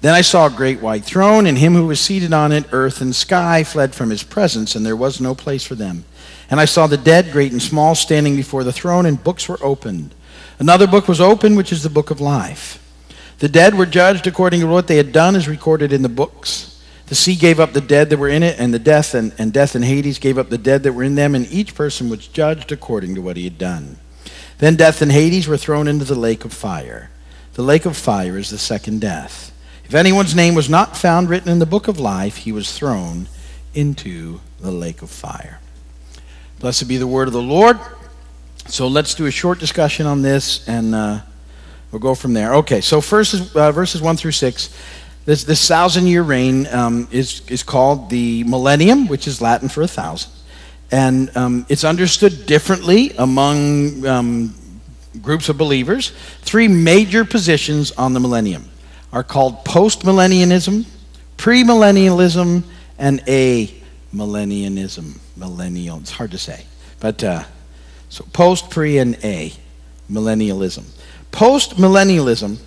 Then 0.00 0.14
I 0.14 0.22
saw 0.22 0.46
a 0.46 0.50
great 0.50 0.80
white 0.80 1.04
throne, 1.04 1.46
and 1.46 1.56
him 1.56 1.74
who 1.74 1.86
was 1.86 2.00
seated 2.00 2.32
on 2.32 2.50
it, 2.50 2.64
earth 2.72 3.00
and 3.00 3.14
sky 3.14 3.62
fled 3.62 3.94
from 3.94 4.10
his 4.10 4.24
presence, 4.24 4.74
and 4.74 4.84
there 4.84 4.96
was 4.96 5.20
no 5.20 5.32
place 5.32 5.64
for 5.64 5.76
them. 5.76 6.04
And 6.50 6.58
I 6.58 6.64
saw 6.64 6.88
the 6.88 6.96
dead, 6.96 7.30
great 7.30 7.52
and 7.52 7.62
small, 7.62 7.94
standing 7.94 8.34
before 8.34 8.64
the 8.64 8.72
throne, 8.72 9.06
and 9.06 9.22
books 9.22 9.48
were 9.48 9.62
opened. 9.62 10.12
Another 10.58 10.88
book 10.88 11.06
was 11.06 11.20
opened, 11.20 11.56
which 11.56 11.70
is 11.70 11.84
the 11.84 11.88
book 11.88 12.10
of 12.10 12.20
life. 12.20 12.82
The 13.38 13.48
dead 13.48 13.76
were 13.76 13.86
judged 13.86 14.26
according 14.26 14.60
to 14.60 14.66
what 14.66 14.88
they 14.88 14.96
had 14.96 15.12
done, 15.12 15.36
as 15.36 15.46
recorded 15.46 15.92
in 15.92 16.02
the 16.02 16.08
books. 16.08 16.71
The 17.12 17.16
sea 17.16 17.36
gave 17.36 17.60
up 17.60 17.74
the 17.74 17.82
dead 17.82 18.08
that 18.08 18.16
were 18.16 18.30
in 18.30 18.42
it, 18.42 18.58
and 18.58 18.72
the 18.72 18.78
death 18.78 19.12
and, 19.12 19.34
and 19.36 19.52
death 19.52 19.74
and 19.74 19.84
Hades 19.84 20.18
gave 20.18 20.38
up 20.38 20.48
the 20.48 20.56
dead 20.56 20.82
that 20.84 20.94
were 20.94 21.02
in 21.02 21.14
them, 21.14 21.34
and 21.34 21.46
each 21.52 21.74
person 21.74 22.08
was 22.08 22.26
judged 22.26 22.72
according 22.72 23.14
to 23.16 23.20
what 23.20 23.36
he 23.36 23.44
had 23.44 23.58
done. 23.58 23.98
Then 24.56 24.76
death 24.76 25.02
and 25.02 25.12
Hades 25.12 25.46
were 25.46 25.58
thrown 25.58 25.88
into 25.88 26.06
the 26.06 26.14
lake 26.14 26.46
of 26.46 26.54
fire. 26.54 27.10
The 27.52 27.60
lake 27.60 27.84
of 27.84 27.98
fire 27.98 28.38
is 28.38 28.48
the 28.48 28.56
second 28.56 29.02
death. 29.02 29.52
If 29.84 29.94
anyone's 29.94 30.34
name 30.34 30.54
was 30.54 30.70
not 30.70 30.96
found 30.96 31.28
written 31.28 31.50
in 31.50 31.58
the 31.58 31.66
book 31.66 31.86
of 31.86 32.00
life, 32.00 32.38
he 32.38 32.50
was 32.50 32.72
thrown 32.72 33.28
into 33.74 34.40
the 34.60 34.70
lake 34.70 35.02
of 35.02 35.10
fire. 35.10 35.60
Blessed 36.60 36.88
be 36.88 36.96
the 36.96 37.06
word 37.06 37.28
of 37.28 37.34
the 37.34 37.42
Lord. 37.42 37.78
So 38.68 38.88
let's 38.88 39.14
do 39.14 39.26
a 39.26 39.30
short 39.30 39.58
discussion 39.58 40.06
on 40.06 40.22
this, 40.22 40.66
and 40.66 40.94
uh, 40.94 41.20
we'll 41.90 42.00
go 42.00 42.14
from 42.14 42.32
there. 42.32 42.54
Okay, 42.54 42.80
so 42.80 43.02
first 43.02 43.54
uh, 43.54 43.70
verses 43.70 44.00
1 44.00 44.16
through 44.16 44.32
6. 44.32 44.74
This, 45.24 45.44
this 45.44 45.68
thousand 45.68 46.08
year 46.08 46.22
reign 46.22 46.66
um, 46.68 47.06
is, 47.12 47.48
is 47.48 47.62
called 47.62 48.10
the 48.10 48.42
millennium, 48.44 49.06
which 49.06 49.28
is 49.28 49.40
Latin 49.40 49.68
for 49.68 49.82
a 49.82 49.88
thousand. 49.88 50.32
And 50.90 51.34
um, 51.36 51.66
it's 51.68 51.84
understood 51.84 52.44
differently 52.46 53.12
among 53.18 54.04
um, 54.04 54.54
groups 55.20 55.48
of 55.48 55.56
believers. 55.56 56.12
Three 56.40 56.68
major 56.68 57.24
positions 57.24 57.92
on 57.92 58.14
the 58.14 58.20
millennium 58.20 58.68
are 59.12 59.22
called 59.22 59.64
postmillennialism, 59.64 60.86
premillennialism, 61.36 62.64
and 62.98 63.22
a 63.28 63.72
millennialism. 64.14 65.18
Millennial, 65.36 65.98
it's 65.98 66.10
hard 66.10 66.32
to 66.32 66.38
say. 66.38 66.66
But 67.00 67.22
uh, 67.22 67.44
so 68.08 68.26
post, 68.32 68.70
pre, 68.70 68.98
and 68.98 69.16
a 69.24 69.52
millennialism. 70.10 70.84
Postmillennialism 71.30 72.58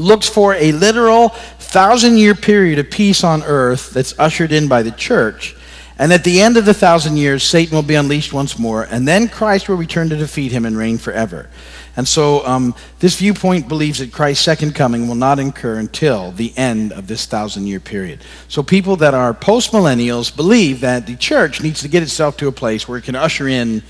looks 0.00 0.28
for 0.28 0.54
a 0.54 0.72
literal 0.72 1.28
thousand 1.28 2.16
year 2.18 2.34
period 2.34 2.78
of 2.78 2.90
peace 2.90 3.22
on 3.22 3.42
earth 3.44 3.90
that's 3.90 4.18
ushered 4.18 4.52
in 4.52 4.66
by 4.66 4.82
the 4.82 4.90
church. 4.90 5.54
And 5.98 6.14
at 6.14 6.24
the 6.24 6.40
end 6.40 6.56
of 6.56 6.64
the 6.64 6.72
thousand 6.72 7.18
years, 7.18 7.42
Satan 7.42 7.76
will 7.76 7.82
be 7.82 7.94
unleashed 7.94 8.32
once 8.32 8.58
more, 8.58 8.84
and 8.84 9.06
then 9.06 9.28
Christ 9.28 9.68
will 9.68 9.76
return 9.76 10.08
to 10.08 10.16
defeat 10.16 10.50
him 10.50 10.64
and 10.64 10.74
reign 10.74 10.96
forever. 10.96 11.50
And 11.94 12.08
so 12.08 12.46
um, 12.46 12.74
this 13.00 13.18
viewpoint 13.18 13.68
believes 13.68 13.98
that 13.98 14.10
Christ's 14.10 14.42
second 14.42 14.74
coming 14.74 15.08
will 15.08 15.14
not 15.14 15.38
occur 15.38 15.78
until 15.78 16.32
the 16.32 16.56
end 16.56 16.92
of 16.92 17.06
this 17.06 17.26
thousand 17.26 17.66
year 17.66 17.80
period. 17.80 18.20
So 18.48 18.62
people 18.62 18.96
that 18.96 19.12
are 19.12 19.34
postmillennials 19.34 20.34
believe 20.34 20.80
that 20.80 21.06
the 21.06 21.16
church 21.16 21.60
needs 21.62 21.82
to 21.82 21.88
get 21.88 22.02
itself 22.02 22.38
to 22.38 22.48
a 22.48 22.52
place 22.52 22.88
where 22.88 22.96
it 22.96 23.04
can 23.04 23.14
usher 23.14 23.46
in 23.46 23.82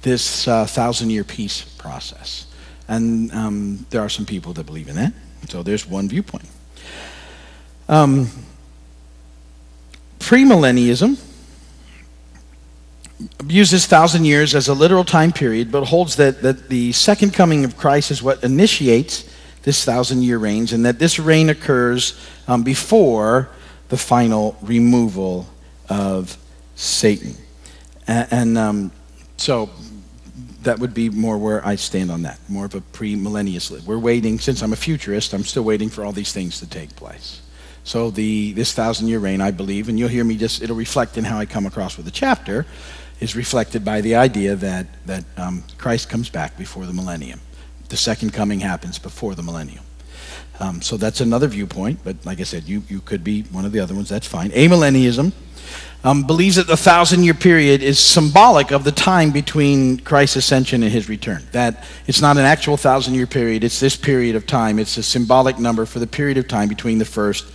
this 0.00 0.48
uh, 0.48 0.64
thousand 0.64 1.10
year 1.10 1.24
peace 1.24 1.62
process. 1.62 2.46
And 2.88 3.30
um, 3.32 3.86
there 3.90 4.00
are 4.00 4.08
some 4.08 4.24
people 4.24 4.54
that 4.54 4.64
believe 4.64 4.88
in 4.88 4.96
that. 4.96 5.12
So 5.48 5.62
there's 5.62 5.86
one 5.86 6.08
viewpoint. 6.08 6.48
Um, 7.88 8.30
premillennialism 10.18 11.18
uses 13.46 13.86
thousand 13.86 14.24
years 14.24 14.54
as 14.54 14.68
a 14.68 14.74
literal 14.74 15.04
time 15.04 15.32
period, 15.32 15.72
but 15.72 15.84
holds 15.84 16.16
that, 16.16 16.42
that 16.42 16.68
the 16.68 16.92
second 16.92 17.32
coming 17.32 17.64
of 17.64 17.76
Christ 17.76 18.10
is 18.10 18.22
what 18.22 18.44
initiates 18.44 19.24
this 19.62 19.84
thousand 19.84 20.22
year 20.22 20.38
reign, 20.38 20.68
and 20.72 20.84
that 20.84 20.98
this 20.98 21.18
reign 21.18 21.48
occurs 21.50 22.18
um, 22.46 22.62
before 22.62 23.48
the 23.88 23.96
final 23.96 24.56
removal 24.62 25.48
of 25.88 26.36
Satan. 26.74 27.34
And, 28.06 28.28
and 28.30 28.58
um, 28.58 28.92
so 29.36 29.70
that 30.62 30.78
would 30.78 30.94
be 30.94 31.08
more 31.08 31.38
where 31.38 31.64
I 31.66 31.76
stand 31.76 32.10
on 32.10 32.22
that, 32.22 32.38
more 32.48 32.64
of 32.64 32.74
a 32.74 32.80
premillennialist. 32.80 33.84
We're 33.84 33.98
waiting, 33.98 34.38
since 34.38 34.62
I'm 34.62 34.72
a 34.72 34.76
futurist, 34.76 35.32
I'm 35.32 35.44
still 35.44 35.62
waiting 35.62 35.88
for 35.88 36.04
all 36.04 36.12
these 36.12 36.32
things 36.32 36.58
to 36.60 36.66
take 36.66 36.94
place. 36.96 37.40
So 37.84 38.10
the 38.10 38.52
this 38.52 38.74
thousand 38.74 39.08
year 39.08 39.18
reign, 39.18 39.40
I 39.40 39.50
believe, 39.50 39.88
and 39.88 39.98
you'll 39.98 40.10
hear 40.10 40.24
me 40.24 40.36
just 40.36 40.62
it'll 40.62 40.76
reflect 40.76 41.16
in 41.16 41.24
how 41.24 41.38
I 41.38 41.46
come 41.46 41.64
across 41.64 41.96
with 41.96 42.04
the 42.04 42.12
chapter, 42.12 42.66
is 43.20 43.34
reflected 43.34 43.84
by 43.84 44.02
the 44.02 44.16
idea 44.16 44.56
that 44.56 44.86
that 45.06 45.24
um, 45.38 45.64
Christ 45.78 46.10
comes 46.10 46.28
back 46.28 46.58
before 46.58 46.84
the 46.84 46.92
millennium. 46.92 47.40
The 47.88 47.96
second 47.96 48.34
coming 48.34 48.60
happens 48.60 48.98
before 48.98 49.34
the 49.34 49.42
millennium. 49.42 49.84
Um, 50.60 50.82
so 50.82 50.96
that's 50.96 51.20
another 51.20 51.46
viewpoint, 51.46 52.00
but 52.02 52.16
like 52.26 52.40
I 52.40 52.44
said, 52.44 52.64
you, 52.64 52.82
you 52.88 53.00
could 53.00 53.22
be 53.22 53.42
one 53.42 53.64
of 53.64 53.72
the 53.72 53.80
other 53.80 53.94
ones, 53.94 54.08
that's 54.08 54.26
fine. 54.26 54.50
Amillennialism 54.50 55.32
um, 56.04 56.24
believes 56.24 56.56
that 56.56 56.66
the 56.66 56.76
thousand 56.76 57.24
year 57.24 57.34
period 57.34 57.82
is 57.82 57.98
symbolic 57.98 58.70
of 58.70 58.84
the 58.84 58.92
time 58.92 59.30
between 59.30 59.98
Christ's 59.98 60.36
ascension 60.36 60.82
and 60.82 60.92
his 60.92 61.08
return. 61.08 61.42
That 61.52 61.84
it's 62.06 62.20
not 62.20 62.36
an 62.36 62.44
actual 62.44 62.76
thousand 62.76 63.14
year 63.14 63.26
period, 63.26 63.64
it's 63.64 63.80
this 63.80 63.96
period 63.96 64.36
of 64.36 64.46
time. 64.46 64.78
It's 64.78 64.96
a 64.96 65.02
symbolic 65.02 65.58
number 65.58 65.86
for 65.86 65.98
the 65.98 66.06
period 66.06 66.38
of 66.38 66.48
time 66.48 66.68
between 66.68 66.98
the 66.98 67.04
first 67.04 67.46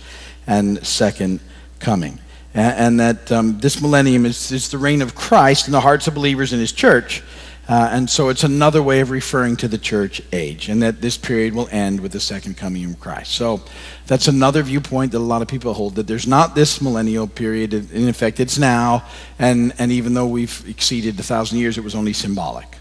and 0.46 0.84
second 0.86 1.40
coming. 1.78 2.20
And, 2.52 3.00
and 3.00 3.00
that 3.00 3.32
um, 3.32 3.58
this 3.60 3.80
millennium 3.80 4.26
is, 4.26 4.52
is 4.52 4.70
the 4.70 4.78
reign 4.78 5.02
of 5.02 5.14
Christ 5.14 5.66
in 5.66 5.72
the 5.72 5.80
hearts 5.80 6.06
of 6.06 6.14
believers 6.14 6.52
in 6.52 6.60
his 6.60 6.72
church. 6.72 7.22
Uh, 7.66 7.88
and 7.92 8.10
so 8.10 8.28
it's 8.28 8.44
another 8.44 8.82
way 8.82 9.00
of 9.00 9.10
referring 9.10 9.56
to 9.56 9.68
the 9.68 9.78
church 9.78 10.20
age, 10.32 10.68
and 10.68 10.82
that 10.82 11.00
this 11.00 11.16
period 11.16 11.54
will 11.54 11.68
end 11.70 12.00
with 12.00 12.12
the 12.12 12.20
second 12.20 12.56
coming 12.56 12.84
of 12.84 13.00
Christ. 13.00 13.32
So 13.32 13.62
that's 14.06 14.28
another 14.28 14.62
viewpoint 14.62 15.12
that 15.12 15.18
a 15.18 15.20
lot 15.20 15.40
of 15.40 15.48
people 15.48 15.72
hold 15.72 15.94
that 15.94 16.06
there's 16.06 16.26
not 16.26 16.54
this 16.54 16.82
millennial 16.82 17.26
period. 17.26 17.72
In 17.72 18.08
effect, 18.08 18.38
it's 18.38 18.58
now, 18.58 19.04
and, 19.38 19.72
and 19.78 19.90
even 19.90 20.12
though 20.12 20.26
we've 20.26 20.62
exceeded 20.68 21.16
the 21.16 21.22
thousand 21.22 21.58
years, 21.58 21.78
it 21.78 21.84
was 21.84 21.94
only 21.94 22.12
symbolic 22.12 22.76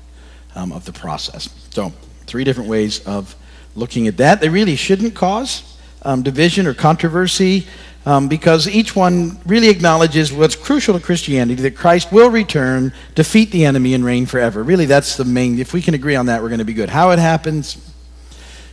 um, 0.56 0.74
of 0.74 0.84
the 0.84 0.94
process. 0.94 1.48
So, 1.70 1.94
three 2.26 2.44
different 2.44 2.70
ways 2.70 3.06
of 3.08 3.36
looking 3.76 4.08
at 4.08 4.18
that. 4.18 4.42
They 4.42 4.50
really 4.50 4.76
shouldn't 4.76 5.16
cause 5.16 5.78
um, 6.04 6.24
division 6.24 6.68
or 6.68 6.74
controversy 6.74 7.68
um, 8.06 8.28
because 8.28 8.68
each 8.68 8.96
one 8.96 9.40
really 9.46 9.70
acknowledges 9.70 10.32
what's 10.32 10.56
crucial 10.56 10.98
to 10.98 11.04
Christianity 11.04 11.62
that 11.62 11.76
Christ 11.76 12.12
will 12.12 12.30
return, 12.30 12.94
defeat 13.16 13.52
the 13.52 13.66
enemy, 13.66 13.94
and 13.94 14.04
reign 14.04 14.26
forever. 14.26 14.64
Really, 14.64 14.86
that's 14.86 15.16
the 15.16 15.26
main. 15.26 15.60
If 15.60 15.74
we 15.74 15.82
can 15.82 15.94
agree 15.94 16.16
on 16.16 16.26
that, 16.26 16.42
we're 16.42 16.50
going 16.50 16.60
to 16.60 16.66
be 16.66 16.74
good. 16.74 16.90
How 16.90 17.12
it 17.12 17.20
happens, 17.20 17.78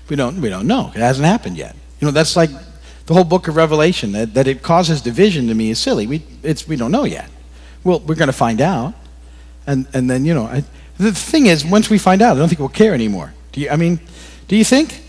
we 0.09 0.17
don't, 0.17 0.41
we 0.41 0.49
don't 0.49 0.67
know. 0.67 0.91
It 0.95 1.01
hasn't 1.01 1.27
happened 1.27 1.57
yet. 1.57 1.77
You 2.01 2.07
know, 2.07 2.13
that's 2.13 2.37
like 2.37 2.51
the 3.07 3.15
whole 3.15 3.25
book 3.25 3.47
of 3.47 3.57
Revelation. 3.57 4.13
That, 4.13 4.35
that 4.35 4.49
it 4.49 4.63
causes 4.63 5.01
division 5.01 5.47
to 5.47 5.55
me 5.55 5.71
is 5.71 5.79
silly. 5.79 6.07
We, 6.07 6.23
it's, 6.43 6.67
we 6.67 6.77
don't 6.77 6.91
know 6.91 7.05
yet. 7.05 7.31
Well, 7.85 8.01
we're 8.01 8.17
going 8.17 8.29
to 8.29 8.33
find 8.33 8.61
out. 8.61 8.95
And, 9.67 9.87
and 9.93 10.11
then, 10.11 10.25
you 10.25 10.35
know, 10.35 10.45
I, 10.45 10.65
the 10.99 11.13
thing 11.13 11.47
is, 11.47 11.65
once 11.65 11.89
we 11.89 11.99
find 11.99 12.21
out, 12.21 12.37
I 12.37 12.41
don't 12.41 12.49
think 12.49 12.59
we'll 12.59 12.69
care 12.69 12.95
anymore. 12.95 13.33
Do 13.53 13.61
you, 13.61 13.71
I 13.71 13.77
mean, 13.77 14.01
do 14.49 14.57
you 14.57 14.65
think? 14.65 15.03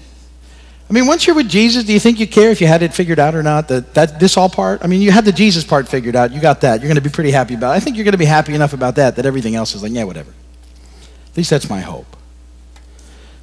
I 0.91 0.93
mean, 0.93 1.07
once 1.07 1.25
you're 1.25 1.37
with 1.37 1.47
Jesus, 1.47 1.85
do 1.85 1.93
you 1.93 2.01
think 2.01 2.19
you 2.19 2.27
care 2.27 2.51
if 2.51 2.59
you 2.59 2.67
had 2.67 2.83
it 2.83 2.93
figured 2.93 3.17
out 3.17 3.33
or 3.33 3.41
not? 3.41 3.69
That, 3.69 3.93
that 3.93 4.19
this 4.19 4.35
all 4.35 4.49
part? 4.49 4.83
I 4.83 4.87
mean, 4.87 4.99
you 4.99 5.09
had 5.09 5.23
the 5.23 5.31
Jesus 5.31 5.63
part 5.63 5.87
figured 5.87 6.17
out. 6.17 6.33
You 6.33 6.41
got 6.41 6.59
that. 6.61 6.81
You're 6.81 6.89
going 6.89 7.01
to 7.01 7.01
be 7.01 7.09
pretty 7.09 7.31
happy 7.31 7.53
about 7.53 7.71
it. 7.71 7.77
I 7.77 7.79
think 7.79 7.95
you're 7.95 8.03
going 8.03 8.11
to 8.11 8.17
be 8.17 8.25
happy 8.25 8.53
enough 8.53 8.73
about 8.73 8.97
that 8.97 9.15
that 9.15 9.25
everything 9.25 9.55
else 9.55 9.73
is 9.73 9.83
like, 9.83 9.93
yeah, 9.93 10.03
whatever. 10.03 10.31
At 11.29 11.37
least 11.37 11.49
that's 11.49 11.69
my 11.69 11.79
hope. 11.79 12.17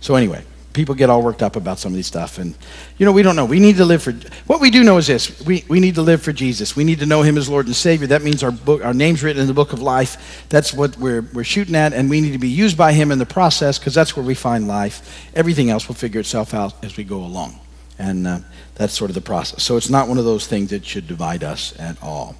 So, 0.02 0.14
anyway, 0.14 0.44
people 0.78 0.94
get 0.94 1.10
all 1.10 1.22
worked 1.22 1.42
up 1.42 1.56
about 1.56 1.80
some 1.80 1.90
of 1.90 1.96
these 1.96 2.06
stuff. 2.06 2.38
And, 2.38 2.54
you 2.98 3.04
know, 3.04 3.10
we 3.10 3.22
don't 3.24 3.34
know. 3.34 3.44
We 3.44 3.58
need 3.58 3.78
to 3.78 3.84
live 3.84 4.00
for, 4.00 4.12
what 4.46 4.60
we 4.60 4.70
do 4.70 4.84
know 4.84 4.96
is 4.96 5.08
this 5.08 5.40
we, 5.42 5.64
we 5.68 5.80
need 5.80 5.96
to 5.96 6.02
live 6.02 6.22
for 6.22 6.32
Jesus. 6.32 6.76
We 6.76 6.84
need 6.84 7.00
to 7.00 7.06
know 7.06 7.22
him 7.22 7.36
as 7.36 7.48
Lord 7.48 7.66
and 7.66 7.74
Savior. 7.74 8.06
That 8.06 8.22
means 8.22 8.44
our, 8.44 8.52
book, 8.52 8.84
our 8.84 8.94
name's 8.94 9.24
written 9.24 9.42
in 9.42 9.48
the 9.48 9.54
book 9.54 9.72
of 9.72 9.82
life. 9.82 10.46
That's 10.48 10.72
what 10.72 10.96
we're, 10.96 11.22
we're 11.32 11.42
shooting 11.42 11.74
at. 11.74 11.92
And 11.92 12.08
we 12.08 12.20
need 12.20 12.30
to 12.30 12.38
be 12.38 12.48
used 12.48 12.78
by 12.78 12.92
him 12.92 13.10
in 13.10 13.18
the 13.18 13.26
process 13.26 13.76
because 13.76 13.92
that's 13.92 14.16
where 14.16 14.24
we 14.24 14.36
find 14.36 14.68
life. 14.68 15.28
Everything 15.34 15.68
else 15.68 15.88
will 15.88 15.96
figure 15.96 16.20
itself 16.20 16.54
out 16.54 16.84
as 16.84 16.96
we 16.96 17.02
go 17.02 17.24
along. 17.24 17.58
And 17.98 18.24
uh, 18.28 18.38
that's 18.76 18.92
sort 18.92 19.10
of 19.10 19.16
the 19.16 19.20
process. 19.20 19.64
So 19.64 19.76
it's 19.76 19.90
not 19.90 20.06
one 20.06 20.18
of 20.18 20.24
those 20.24 20.46
things 20.46 20.70
that 20.70 20.86
should 20.86 21.08
divide 21.08 21.42
us 21.42 21.74
at 21.80 22.00
all. 22.00 22.36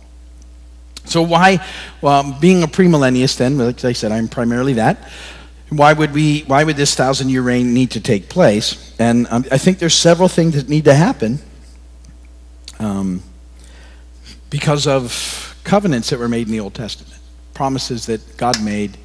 So 1.07 1.23
why, 1.23 1.67
well, 2.01 2.39
being 2.41 2.63
a 2.63 2.69
premillennialist 2.69 3.39
then, 3.39 3.59
like 3.59 3.85
I 3.85 3.95
said, 3.95 4.13
I'm 4.13 4.29
primarily 4.29 4.75
that. 4.75 5.11
Why 5.71 5.93
would 5.93 6.13
we, 6.13 6.41
why 6.43 6.65
would 6.65 6.77
this 6.77 6.95
thousand 6.95 7.29
year 7.29 7.43
reign 7.43 7.75
need 7.75 7.91
to 7.93 8.01
take 8.01 8.29
place? 8.29 8.95
And 8.99 9.27
um, 9.31 9.45
I 9.51 9.59
think 9.59 9.79
there's 9.79 9.95
several 9.95 10.29
things 10.29 10.55
that 10.55 10.69
need 10.69 10.85
to 10.87 10.95
happen 10.95 11.41
um, 12.79 13.23
because 14.51 14.87
of 14.87 15.59
covenants 15.65 16.11
that 16.11 16.19
were 16.19 16.29
made 16.29 16.47
in 16.47 16.53
the 16.53 16.61
Old 16.61 16.75
Testament, 16.75 17.21
promises 17.53 18.07
that 18.07 18.37
God 18.37 18.63
made 18.63 18.97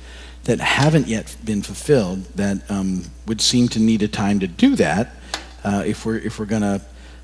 that 0.46 0.60
haven't 0.60 1.08
yet 1.08 1.36
been 1.44 1.62
fulfilled 1.62 2.24
that 2.36 2.70
um, 2.70 3.04
would 3.28 3.42
seem 3.42 3.68
to 3.70 3.80
need 3.80 4.02
a 4.02 4.08
time 4.08 4.40
to 4.40 4.48
do 4.48 4.76
that 4.76 5.16
uh, 5.64 5.84
if 5.86 6.06
we're, 6.06 6.18
if 6.18 6.40
we're 6.40 6.46
going 6.46 6.62
to 6.62 6.82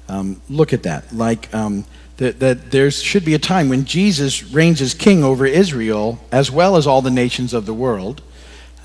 um, 0.07 0.41
look 0.49 0.73
at 0.73 0.83
that. 0.83 1.13
Like 1.13 1.53
um, 1.53 1.85
that, 2.17 2.39
that 2.39 2.71
there 2.71 2.91
should 2.91 3.25
be 3.25 3.33
a 3.33 3.39
time 3.39 3.69
when 3.69 3.85
Jesus 3.85 4.43
reigns 4.43 4.81
as 4.81 4.93
king 4.93 5.23
over 5.23 5.45
Israel 5.45 6.19
as 6.31 6.51
well 6.51 6.75
as 6.75 6.87
all 6.87 7.01
the 7.01 7.11
nations 7.11 7.53
of 7.53 7.65
the 7.65 7.73
world. 7.73 8.21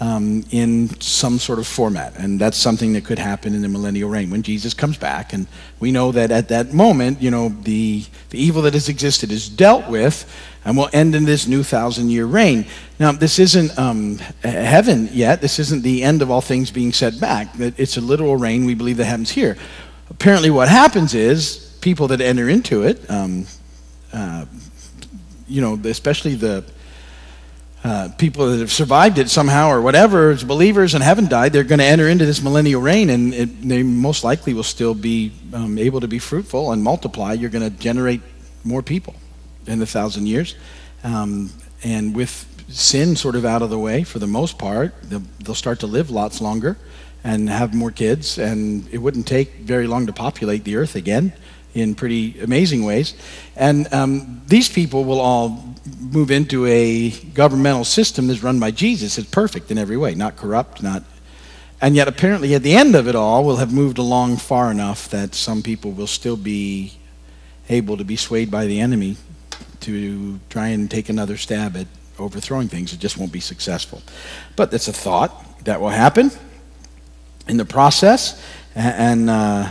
Um, 0.00 0.44
in 0.50 1.00
some 1.00 1.38
sort 1.38 1.60
of 1.60 1.68
format. 1.68 2.18
And 2.18 2.38
that's 2.40 2.58
something 2.58 2.92
that 2.94 3.04
could 3.04 3.20
happen 3.20 3.54
in 3.54 3.62
the 3.62 3.68
millennial 3.68 4.10
reign 4.10 4.28
when 4.28 4.42
Jesus 4.42 4.74
comes 4.74 4.98
back. 4.98 5.32
And 5.32 5.46
we 5.78 5.92
know 5.92 6.10
that 6.12 6.32
at 6.32 6.48
that 6.48 6.74
moment, 6.74 7.22
you 7.22 7.30
know, 7.30 7.48
the, 7.48 8.04
the 8.30 8.38
evil 8.38 8.60
that 8.62 8.74
has 8.74 8.88
existed 8.88 9.30
is 9.30 9.48
dealt 9.48 9.88
with 9.88 10.26
and 10.64 10.76
will 10.76 10.88
end 10.92 11.14
in 11.14 11.24
this 11.24 11.46
new 11.46 11.62
thousand 11.62 12.10
year 12.10 12.26
reign. 12.26 12.66
Now, 12.98 13.12
this 13.12 13.38
isn't 13.38 13.78
um, 13.78 14.18
heaven 14.42 15.08
yet. 15.12 15.40
This 15.40 15.58
isn't 15.58 15.82
the 15.82 16.02
end 16.02 16.22
of 16.22 16.30
all 16.30 16.40
things 16.40 16.70
being 16.70 16.92
set 16.92 17.20
back. 17.20 17.48
It's 17.58 17.96
a 17.96 18.00
literal 18.00 18.36
reign 18.36 18.64
we 18.64 18.74
believe 18.74 18.96
that 18.96 19.04
happens 19.04 19.30
here. 19.30 19.56
Apparently, 20.10 20.50
what 20.50 20.68
happens 20.68 21.14
is 21.14 21.76
people 21.80 22.08
that 22.08 22.20
enter 22.20 22.48
into 22.48 22.82
it, 22.82 23.08
um, 23.10 23.46
uh, 24.12 24.46
you 25.46 25.60
know, 25.60 25.78
especially 25.84 26.34
the 26.34 26.64
uh, 27.84 28.08
people 28.16 28.50
that 28.50 28.60
have 28.60 28.72
survived 28.72 29.18
it 29.18 29.28
somehow 29.28 29.68
or 29.68 29.82
whatever, 29.82 30.30
as 30.30 30.42
believers 30.42 30.94
and 30.94 31.04
haven't 31.04 31.28
died, 31.28 31.52
they're 31.52 31.64
going 31.64 31.80
to 31.80 31.84
enter 31.84 32.08
into 32.08 32.24
this 32.24 32.42
millennial 32.42 32.80
reign, 32.80 33.10
and 33.10 33.34
it, 33.34 33.68
they 33.68 33.82
most 33.82 34.24
likely 34.24 34.54
will 34.54 34.62
still 34.62 34.94
be 34.94 35.32
um, 35.52 35.76
able 35.76 36.00
to 36.00 36.08
be 36.08 36.18
fruitful 36.18 36.72
and 36.72 36.82
multiply. 36.82 37.34
You're 37.34 37.50
going 37.50 37.70
to 37.70 37.78
generate 37.78 38.22
more 38.64 38.82
people 38.82 39.14
in 39.66 39.80
the 39.80 39.86
thousand 39.86 40.26
years. 40.26 40.54
Um, 41.02 41.50
and 41.82 42.16
with 42.16 42.46
sin 42.70 43.16
sort 43.16 43.36
of 43.36 43.44
out 43.44 43.60
of 43.60 43.68
the 43.68 43.78
way 43.78 44.02
for 44.02 44.18
the 44.18 44.26
most 44.26 44.58
part, 44.58 44.94
they'll 45.02 45.54
start 45.54 45.80
to 45.80 45.86
live 45.86 46.08
lots 46.08 46.40
longer 46.40 46.78
and 47.22 47.50
have 47.50 47.74
more 47.74 47.90
kids, 47.90 48.38
and 48.38 48.88
it 48.90 48.98
wouldn't 48.98 49.26
take 49.26 49.56
very 49.56 49.86
long 49.86 50.06
to 50.06 50.12
populate 50.14 50.64
the 50.64 50.76
earth 50.76 50.96
again 50.96 51.34
in 51.74 51.94
pretty 51.94 52.40
amazing 52.40 52.84
ways. 52.84 53.14
And 53.56 53.92
um, 53.92 54.42
these 54.46 54.68
people 54.68 55.04
will 55.04 55.20
all 55.20 55.74
move 56.00 56.30
into 56.30 56.64
a 56.66 57.10
governmental 57.10 57.84
system 57.84 58.28
that's 58.28 58.42
run 58.42 58.60
by 58.60 58.70
Jesus. 58.70 59.18
It's 59.18 59.28
perfect 59.28 59.70
in 59.70 59.78
every 59.78 59.96
way, 59.96 60.14
not 60.14 60.36
corrupt, 60.36 60.82
not. 60.82 61.02
And 61.80 61.96
yet, 61.96 62.08
apparently, 62.08 62.54
at 62.54 62.62
the 62.62 62.74
end 62.74 62.94
of 62.94 63.08
it 63.08 63.14
all, 63.14 63.44
we'll 63.44 63.56
have 63.56 63.72
moved 63.72 63.98
along 63.98 64.38
far 64.38 64.70
enough 64.70 65.10
that 65.10 65.34
some 65.34 65.62
people 65.62 65.90
will 65.90 66.06
still 66.06 66.36
be 66.36 66.92
able 67.68 67.96
to 67.96 68.04
be 68.04 68.16
swayed 68.16 68.50
by 68.50 68.66
the 68.66 68.80
enemy 68.80 69.16
to 69.80 70.40
try 70.48 70.68
and 70.68 70.90
take 70.90 71.08
another 71.08 71.36
stab 71.36 71.76
at 71.76 71.86
overthrowing 72.18 72.68
things. 72.68 72.92
It 72.92 73.00
just 73.00 73.18
won't 73.18 73.32
be 73.32 73.40
successful. 73.40 74.02
But 74.56 74.70
that's 74.70 74.88
a 74.88 74.92
thought 74.92 75.64
that 75.64 75.80
will 75.80 75.90
happen 75.90 76.30
in 77.48 77.56
the 77.56 77.64
process. 77.64 78.42
And 78.74 79.28
uh, 79.28 79.70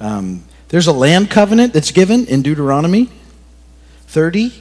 um, 0.00 0.44
there's 0.72 0.86
a 0.86 0.92
land 0.92 1.30
covenant 1.30 1.74
that's 1.74 1.90
given 1.90 2.24
in 2.26 2.40
Deuteronomy 2.40 3.10
30. 4.06 4.54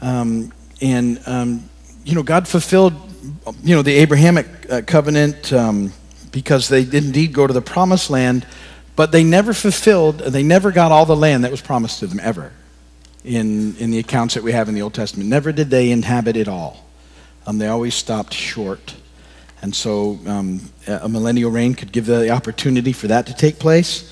Um, 0.00 0.50
and 0.80 1.20
um, 1.26 1.68
you 2.02 2.14
know, 2.14 2.22
God 2.22 2.48
fulfilled, 2.48 2.94
you 3.62 3.76
know, 3.76 3.82
the 3.82 3.92
Abrahamic 3.92 4.46
uh, 4.70 4.80
covenant 4.86 5.52
um, 5.52 5.92
because 6.32 6.68
they 6.68 6.82
did 6.82 7.04
indeed 7.04 7.34
go 7.34 7.46
to 7.46 7.52
the 7.52 7.60
promised 7.60 8.08
land, 8.08 8.46
but 8.96 9.12
they 9.12 9.22
never 9.22 9.52
fulfilled, 9.52 10.20
they 10.20 10.42
never 10.42 10.72
got 10.72 10.90
all 10.90 11.04
the 11.04 11.14
land 11.14 11.44
that 11.44 11.50
was 11.50 11.60
promised 11.60 11.98
to 11.98 12.06
them 12.06 12.20
ever 12.20 12.50
in, 13.22 13.76
in 13.76 13.90
the 13.90 13.98
accounts 13.98 14.32
that 14.34 14.42
we 14.42 14.52
have 14.52 14.70
in 14.70 14.74
the 14.74 14.80
Old 14.80 14.94
Testament. 14.94 15.28
Never 15.28 15.52
did 15.52 15.68
they 15.68 15.90
inhabit 15.90 16.38
it 16.38 16.48
all. 16.48 16.86
Um, 17.46 17.58
they 17.58 17.68
always 17.68 17.94
stopped 17.94 18.32
short. 18.32 18.94
And 19.60 19.76
so 19.76 20.18
um, 20.26 20.60
a 20.86 21.06
millennial 21.06 21.50
reign 21.50 21.74
could 21.74 21.92
give 21.92 22.06
the 22.06 22.30
opportunity 22.30 22.94
for 22.94 23.08
that 23.08 23.26
to 23.26 23.34
take 23.34 23.58
place. 23.58 24.10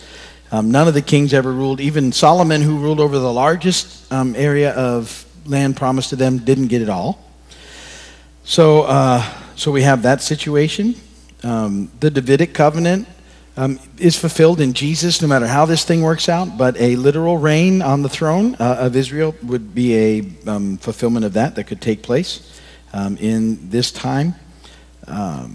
Um, 0.52 0.70
none 0.70 0.86
of 0.86 0.92
the 0.92 1.00
kings 1.00 1.32
ever 1.32 1.50
ruled. 1.50 1.80
Even 1.80 2.12
Solomon, 2.12 2.60
who 2.60 2.78
ruled 2.78 3.00
over 3.00 3.18
the 3.18 3.32
largest 3.32 4.12
um, 4.12 4.36
area 4.36 4.74
of 4.74 5.24
land 5.46 5.78
promised 5.78 6.10
to 6.10 6.16
them, 6.16 6.38
didn't 6.38 6.66
get 6.66 6.82
it 6.82 6.90
all. 6.90 7.24
So, 8.44 8.82
uh, 8.82 9.24
so 9.56 9.72
we 9.72 9.80
have 9.82 10.02
that 10.02 10.20
situation. 10.20 10.94
Um, 11.42 11.90
the 12.00 12.10
Davidic 12.10 12.52
covenant 12.52 13.08
um, 13.56 13.80
is 13.96 14.18
fulfilled 14.18 14.60
in 14.60 14.74
Jesus, 14.74 15.22
no 15.22 15.28
matter 15.28 15.46
how 15.46 15.64
this 15.64 15.86
thing 15.86 16.02
works 16.02 16.28
out. 16.28 16.58
But 16.58 16.78
a 16.78 16.96
literal 16.96 17.38
reign 17.38 17.80
on 17.80 18.02
the 18.02 18.10
throne 18.10 18.54
uh, 18.56 18.76
of 18.78 18.94
Israel 18.94 19.34
would 19.42 19.74
be 19.74 19.96
a 19.96 20.22
um, 20.46 20.76
fulfillment 20.76 21.24
of 21.24 21.32
that 21.32 21.54
that 21.54 21.64
could 21.64 21.80
take 21.80 22.02
place 22.02 22.60
um, 22.92 23.16
in 23.16 23.70
this 23.70 23.90
time. 23.90 24.34
Uh, 25.08 25.48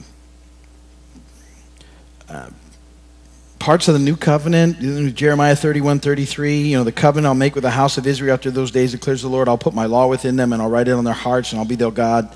parts 3.67 3.89
of 3.89 3.93
the 3.93 3.99
new 3.99 4.15
covenant, 4.15 5.13
Jeremiah 5.13 5.53
31, 5.53 5.99
33, 5.99 6.61
you 6.61 6.77
know, 6.77 6.85
the 6.85 6.91
covenant 6.93 7.25
I'll 7.25 7.35
make 7.35 7.53
with 7.53 7.63
the 7.63 7.69
house 7.69 7.97
of 7.97 8.07
Israel 8.07 8.33
after 8.33 8.49
those 8.49 8.71
days, 8.71 8.93
declares 8.93 9.21
the 9.21 9.27
Lord. 9.27 9.49
I'll 9.49 9.57
put 9.57 9.73
my 9.73 9.87
law 9.87 10.07
within 10.07 10.37
them 10.37 10.53
and 10.53 10.61
I'll 10.61 10.69
write 10.69 10.87
it 10.87 10.91
on 10.91 11.03
their 11.03 11.13
hearts 11.13 11.51
and 11.51 11.59
I'll 11.59 11.67
be 11.67 11.75
their 11.75 11.91
God 11.91 12.33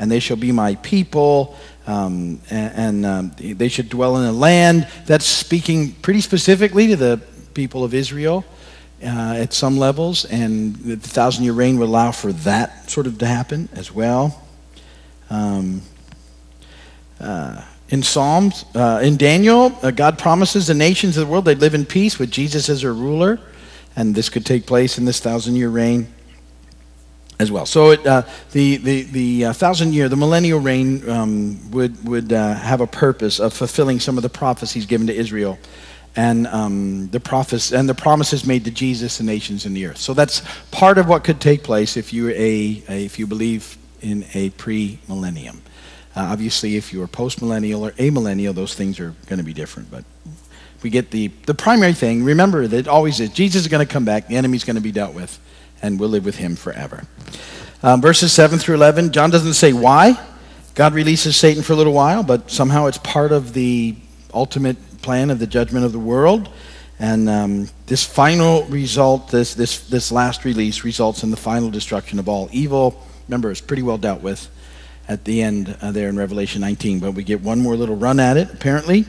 and 0.00 0.10
they 0.10 0.18
shall 0.18 0.36
be 0.36 0.50
my 0.50 0.74
people 0.74 1.56
um, 1.86 2.40
and, 2.50 3.06
and 3.06 3.06
um, 3.06 3.32
they 3.38 3.68
should 3.68 3.90
dwell 3.90 4.16
in 4.16 4.24
a 4.24 4.32
land. 4.32 4.88
That's 5.06 5.24
speaking 5.24 5.92
pretty 5.92 6.20
specifically 6.20 6.88
to 6.88 6.96
the 6.96 7.22
people 7.54 7.84
of 7.84 7.94
Israel 7.94 8.44
uh, 9.04 9.36
at 9.38 9.52
some 9.52 9.78
levels, 9.78 10.24
and 10.24 10.74
the 10.74 10.96
thousand 10.96 11.44
year 11.44 11.52
reign 11.52 11.78
would 11.78 11.90
allow 11.90 12.10
for 12.10 12.32
that 12.32 12.90
sort 12.90 13.06
of 13.06 13.18
to 13.18 13.26
happen 13.26 13.68
as 13.74 13.92
well. 13.92 14.42
Um, 15.30 15.82
uh, 17.20 17.62
in 17.92 18.02
Psalms, 18.02 18.64
uh, 18.74 19.00
in 19.02 19.18
Daniel, 19.18 19.78
uh, 19.82 19.90
God 19.90 20.18
promises 20.18 20.66
the 20.66 20.74
nations 20.74 21.18
of 21.18 21.26
the 21.26 21.30
world 21.30 21.44
they'd 21.44 21.58
live 21.58 21.74
in 21.74 21.84
peace 21.84 22.18
with 22.18 22.30
Jesus 22.30 22.70
as 22.70 22.80
their 22.80 22.94
ruler, 22.94 23.38
and 23.94 24.14
this 24.14 24.30
could 24.30 24.46
take 24.46 24.66
place 24.66 24.96
in 24.96 25.04
this 25.04 25.20
thousand 25.20 25.56
year 25.56 25.68
reign 25.68 26.08
as 27.38 27.52
well. 27.52 27.66
So 27.66 27.90
it, 27.90 28.06
uh, 28.06 28.22
the, 28.52 28.78
the, 28.78 29.02
the 29.02 29.44
uh, 29.44 29.52
thousand 29.52 29.92
year, 29.92 30.08
the 30.08 30.16
millennial 30.16 30.58
reign 30.58 31.06
um, 31.08 31.70
would, 31.70 32.02
would 32.08 32.32
uh, 32.32 32.54
have 32.54 32.80
a 32.80 32.86
purpose 32.86 33.38
of 33.38 33.52
fulfilling 33.52 34.00
some 34.00 34.16
of 34.16 34.22
the 34.22 34.30
prophecies 34.30 34.86
given 34.86 35.06
to 35.08 35.14
Israel 35.14 35.58
and 36.16 36.46
um, 36.46 37.08
the 37.08 37.20
prophes- 37.20 37.72
and 37.72 37.86
the 37.86 37.94
promises 37.94 38.46
made 38.46 38.64
to 38.64 38.70
Jesus, 38.70 39.18
the 39.18 39.24
nations, 39.24 39.66
and 39.66 39.76
the 39.76 39.86
earth. 39.86 39.98
So 39.98 40.14
that's 40.14 40.42
part 40.70 40.96
of 40.96 41.08
what 41.08 41.24
could 41.24 41.40
take 41.40 41.62
place 41.62 41.96
if 41.96 42.12
you 42.12 42.30
a, 42.30 42.82
a 42.88 43.04
if 43.04 43.18
you 43.18 43.26
believe 43.26 43.76
in 44.00 44.24
a 44.34 44.50
pre-millennium. 44.50 45.62
Uh, 46.14 46.28
obviously, 46.30 46.76
if 46.76 46.92
you're 46.92 47.06
post-millennial 47.06 47.86
or 47.86 47.92
amillennial, 47.92 48.54
those 48.54 48.74
things 48.74 49.00
are 49.00 49.14
going 49.26 49.38
to 49.38 49.44
be 49.44 49.54
different. 49.54 49.90
But 49.90 50.04
we 50.82 50.90
get 50.90 51.10
the 51.10 51.28
the 51.46 51.54
primary 51.54 51.94
thing. 51.94 52.24
Remember 52.24 52.66
that 52.66 52.88
always 52.88 53.20
is 53.20 53.30
Jesus 53.30 53.62
is 53.62 53.68
going 53.68 53.86
to 53.86 53.90
come 53.90 54.04
back. 54.04 54.28
The 54.28 54.36
enemy's 54.36 54.64
going 54.64 54.76
to 54.76 54.82
be 54.82 54.92
dealt 54.92 55.14
with 55.14 55.40
and 55.82 55.98
we'll 55.98 56.08
live 56.08 56.24
with 56.24 56.36
him 56.36 56.56
forever. 56.56 57.04
Um, 57.82 58.00
verses 58.00 58.32
7 58.32 58.58
through 58.58 58.76
11, 58.76 59.12
John 59.12 59.30
doesn't 59.30 59.54
say 59.54 59.72
why. 59.72 60.18
God 60.74 60.94
releases 60.94 61.36
Satan 61.36 61.62
for 61.62 61.74
a 61.74 61.76
little 61.76 61.92
while, 61.92 62.22
but 62.22 62.50
somehow 62.50 62.86
it's 62.86 62.98
part 62.98 63.32
of 63.32 63.52
the 63.52 63.96
ultimate 64.32 65.02
plan 65.02 65.30
of 65.30 65.38
the 65.38 65.46
judgment 65.46 65.84
of 65.84 65.92
the 65.92 65.98
world. 65.98 66.48
And 66.98 67.28
um, 67.28 67.68
this 67.86 68.04
final 68.04 68.64
result, 68.66 69.30
this, 69.30 69.54
this, 69.54 69.88
this 69.88 70.12
last 70.12 70.44
release, 70.44 70.84
results 70.84 71.24
in 71.24 71.32
the 71.32 71.36
final 71.36 71.68
destruction 71.68 72.20
of 72.20 72.28
all 72.28 72.48
evil. 72.52 73.04
Remember, 73.26 73.50
it's 73.50 73.60
pretty 73.60 73.82
well 73.82 73.98
dealt 73.98 74.22
with 74.22 74.48
at 75.08 75.24
the 75.24 75.42
end 75.42 75.76
uh, 75.80 75.92
there 75.92 76.08
in 76.08 76.16
Revelation 76.16 76.60
19, 76.60 77.00
but 77.00 77.12
we 77.12 77.24
get 77.24 77.40
one 77.40 77.58
more 77.58 77.76
little 77.76 77.96
run 77.96 78.20
at 78.20 78.36
it, 78.36 78.52
apparently 78.52 79.06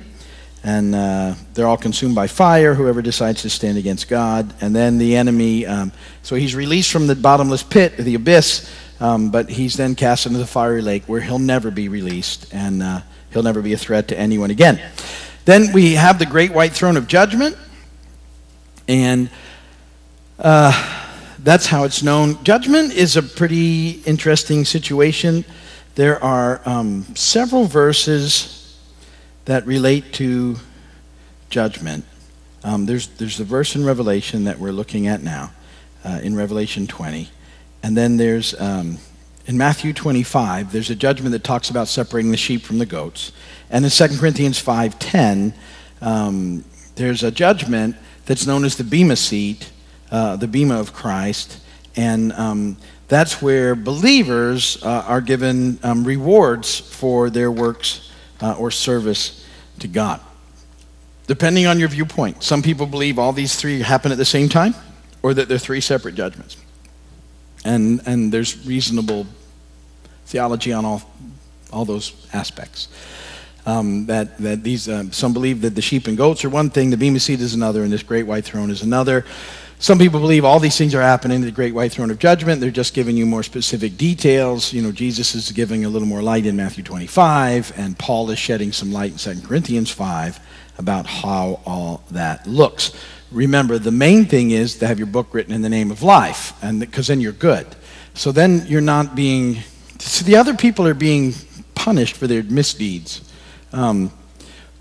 and 0.63 0.95
uh, 0.95 1.35
they're 1.53 1.67
all 1.67 1.77
consumed 1.77 2.15
by 2.15 2.27
fire, 2.27 2.73
whoever 2.73 3.01
decides 3.01 3.41
to 3.41 3.49
stand 3.49 3.77
against 3.77 4.07
God. 4.07 4.53
And 4.61 4.73
then 4.73 4.97
the 4.97 5.15
enemy, 5.17 5.65
um, 5.65 5.91
so 6.21 6.35
he's 6.35 6.55
released 6.55 6.91
from 6.91 7.07
the 7.07 7.15
bottomless 7.15 7.63
pit, 7.63 7.97
the 7.97 8.15
abyss, 8.15 8.71
um, 9.01 9.29
but 9.29 9.49
he's 9.49 9.75
then 9.75 9.95
cast 9.95 10.25
into 10.25 10.39
the 10.39 10.47
fiery 10.47 10.81
lake 10.81 11.03
where 11.05 11.19
he'll 11.19 11.39
never 11.39 11.69
be 11.69 11.89
released 11.89 12.53
and 12.53 12.81
uh, 12.81 13.01
he'll 13.31 13.43
never 13.43 13.61
be 13.61 13.73
a 13.73 13.77
threat 13.77 14.07
to 14.07 14.17
anyone 14.17 14.51
again. 14.51 14.79
Then 15.43 15.73
we 15.73 15.95
have 15.95 16.19
the 16.19 16.25
great 16.25 16.53
white 16.53 16.71
throne 16.71 16.95
of 16.95 17.07
judgment, 17.07 17.57
and 18.87 19.29
uh, 20.39 20.71
that's 21.39 21.65
how 21.65 21.83
it's 21.83 22.01
known. 22.01 22.41
Judgment 22.45 22.93
is 22.93 23.17
a 23.17 23.23
pretty 23.23 24.01
interesting 24.05 24.63
situation. 24.63 25.43
There 25.95 26.23
are 26.23 26.59
um, 26.65 27.03
several 27.13 27.65
verses 27.65 28.79
that 29.45 29.63
relate 29.67 30.11
to 30.13 30.55
judgment. 31.51 32.05
Um, 32.63 32.87
there's, 32.87 33.07
there's 33.09 33.37
the 33.37 33.43
verse 33.43 33.75
in 33.75 33.85
Revelation 33.85 34.45
that 34.45 34.57
we're 34.57 34.71
looking 34.71 35.05
at 35.05 35.21
now, 35.21 35.51
uh, 36.03 36.19
in 36.23 36.35
Revelation 36.35 36.87
20. 36.87 37.29
And 37.83 37.95
then 37.95 38.17
there's, 38.17 38.59
um, 38.59 38.97
in 39.45 39.55
Matthew 39.55 39.93
25, 39.93 40.71
there's 40.71 40.89
a 40.89 40.95
judgment 40.95 41.31
that 41.33 41.43
talks 41.43 41.69
about 41.69 41.87
separating 41.87 42.31
the 42.31 42.37
sheep 42.37 42.63
from 42.63 42.79
the 42.79 42.87
goats. 42.87 43.31
And 43.69 43.85
in 43.85 43.91
2 43.91 44.17
Corinthians 44.17 44.59
5.10, 44.63 45.53
um, 46.01 46.65
there's 46.95 47.21
a 47.21 47.29
judgment 47.29 47.97
that's 48.25 48.47
known 48.47 48.65
as 48.65 48.77
the 48.77 48.83
Bema 48.83 49.15
seat, 49.15 49.71
uh, 50.09 50.37
the 50.37 50.47
Bema 50.47 50.79
of 50.79 50.91
Christ. 50.91 51.59
And 51.95 52.33
um, 52.33 52.77
that's 53.07 53.41
where 53.41 53.75
believers 53.75 54.81
uh, 54.83 55.05
are 55.07 55.21
given 55.21 55.79
um, 55.83 56.03
rewards 56.03 56.79
for 56.79 57.29
their 57.29 57.51
works 57.51 58.11
uh, 58.41 58.55
or 58.57 58.71
service 58.71 59.45
to 59.79 59.87
God. 59.87 60.19
Depending 61.27 61.67
on 61.67 61.79
your 61.79 61.89
viewpoint, 61.89 62.43
some 62.43 62.61
people 62.61 62.85
believe 62.85 63.17
all 63.17 63.31
these 63.31 63.55
three 63.55 63.81
happen 63.81 64.11
at 64.11 64.17
the 64.17 64.25
same 64.25 64.49
time 64.49 64.75
or 65.21 65.33
that 65.33 65.47
they're 65.47 65.57
three 65.57 65.79
separate 65.81 66.15
judgments. 66.15 66.57
And, 67.63 68.01
and 68.05 68.31
there's 68.31 68.65
reasonable 68.67 69.25
theology 70.25 70.73
on 70.73 70.83
all, 70.83 71.01
all 71.71 71.85
those 71.85 72.27
aspects. 72.33 72.89
Um, 73.65 74.07
that, 74.07 74.37
that 74.39 74.63
these, 74.63 74.89
uh, 74.89 75.09
some 75.11 75.31
believe 75.31 75.61
that 75.61 75.75
the 75.75 75.81
sheep 75.81 76.07
and 76.07 76.17
goats 76.17 76.43
are 76.43 76.49
one 76.49 76.69
thing, 76.69 76.89
the 76.89 76.97
Bema 76.97 77.21
seat 77.21 77.39
is 77.39 77.53
another, 77.53 77.83
and 77.83 77.93
this 77.93 78.03
great 78.03 78.23
white 78.23 78.43
throne 78.43 78.69
is 78.69 78.81
another. 78.81 79.23
Some 79.83 79.99
people 79.99 80.21
believe 80.21 80.45
all 80.45 80.61
these 80.61 80.77
things 80.77 80.95
are 80.95 81.01
happening 81.01 81.35
in 81.35 81.41
the 81.41 81.51
great 81.51 81.73
white 81.73 81.91
throne 81.91 82.09
of 82.09 82.17
judgment. 82.17 82.61
They're 82.61 82.71
just 82.71 82.93
giving 82.93 83.17
you 83.17 83.25
more 83.25 83.43
specific 83.43 83.97
details. 83.97 84.71
You 84.71 84.81
know, 84.81 84.93
Jesus 84.93 85.35
is 85.35 85.51
giving 85.51 85.83
a 85.83 85.89
little 85.89 86.07
more 86.07 86.21
light 86.21 86.45
in 86.45 86.55
Matthew 86.55 86.85
25, 86.85 87.73
and 87.75 87.99
Paul 87.99 88.29
is 88.29 88.39
shedding 88.39 88.71
some 88.71 88.93
light 88.93 89.11
in 89.11 89.17
2 89.17 89.45
Corinthians 89.45 89.91
5 89.91 90.39
about 90.77 91.05
how 91.05 91.59
all 91.65 92.01
that 92.11 92.47
looks. 92.47 92.93
Remember, 93.29 93.77
the 93.77 93.91
main 93.91 94.23
thing 94.23 94.51
is 94.51 94.77
to 94.77 94.87
have 94.87 94.99
your 94.99 95.07
book 95.07 95.33
written 95.33 95.53
in 95.53 95.61
the 95.61 95.67
name 95.67 95.91
of 95.91 96.01
life, 96.01 96.53
and 96.63 96.79
because 96.79 97.07
then 97.07 97.19
you're 97.19 97.33
good. 97.33 97.67
So 98.13 98.31
then 98.31 98.65
you're 98.67 98.79
not 98.79 99.15
being. 99.17 99.57
So 99.99 100.23
the 100.23 100.37
other 100.37 100.55
people 100.55 100.87
are 100.87 100.93
being 100.93 101.33
punished 101.75 102.15
for 102.15 102.25
their 102.25 102.43
misdeeds. 102.43 103.29
Um, 103.73 104.13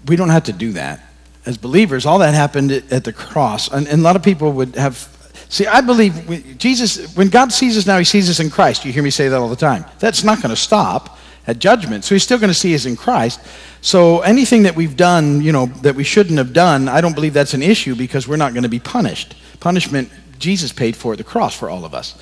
we 0.06 0.14
don't 0.14 0.28
have 0.28 0.44
to 0.44 0.52
do 0.52 0.70
that 0.74 1.11
as 1.44 1.56
believers, 1.56 2.06
all 2.06 2.18
that 2.20 2.34
happened 2.34 2.70
at 2.70 3.04
the 3.04 3.12
cross. 3.12 3.70
And, 3.70 3.86
and 3.88 4.00
a 4.00 4.04
lot 4.04 4.16
of 4.16 4.22
people 4.22 4.52
would 4.52 4.76
have. 4.76 5.08
See, 5.48 5.66
I 5.66 5.80
believe 5.80 6.56
Jesus, 6.58 7.14
when 7.16 7.28
God 7.28 7.52
sees 7.52 7.76
us 7.76 7.86
now, 7.86 7.98
he 7.98 8.04
sees 8.04 8.30
us 8.30 8.40
in 8.40 8.48
Christ. 8.48 8.84
You 8.84 8.92
hear 8.92 9.02
me 9.02 9.10
say 9.10 9.28
that 9.28 9.36
all 9.36 9.48
the 9.48 9.56
time. 9.56 9.84
That's 9.98 10.24
not 10.24 10.38
going 10.38 10.50
to 10.50 10.56
stop 10.56 11.18
at 11.46 11.58
judgment. 11.58 12.04
So 12.04 12.14
he's 12.14 12.22
still 12.22 12.38
going 12.38 12.48
to 12.48 12.54
see 12.54 12.74
us 12.74 12.86
in 12.86 12.96
Christ. 12.96 13.40
So 13.80 14.20
anything 14.20 14.62
that 14.62 14.76
we've 14.76 14.96
done, 14.96 15.42
you 15.42 15.52
know, 15.52 15.66
that 15.66 15.94
we 15.94 16.04
shouldn't 16.04 16.38
have 16.38 16.52
done, 16.52 16.88
I 16.88 17.00
don't 17.00 17.14
believe 17.14 17.34
that's 17.34 17.54
an 17.54 17.62
issue 17.62 17.94
because 17.96 18.28
we're 18.28 18.36
not 18.36 18.54
going 18.54 18.62
to 18.62 18.68
be 18.68 18.78
punished. 18.78 19.34
Punishment, 19.60 20.10
Jesus 20.38 20.72
paid 20.72 20.96
for 20.96 21.12
at 21.12 21.18
the 21.18 21.24
cross 21.24 21.54
for 21.54 21.68
all 21.68 21.84
of 21.84 21.92
us. 21.92 22.16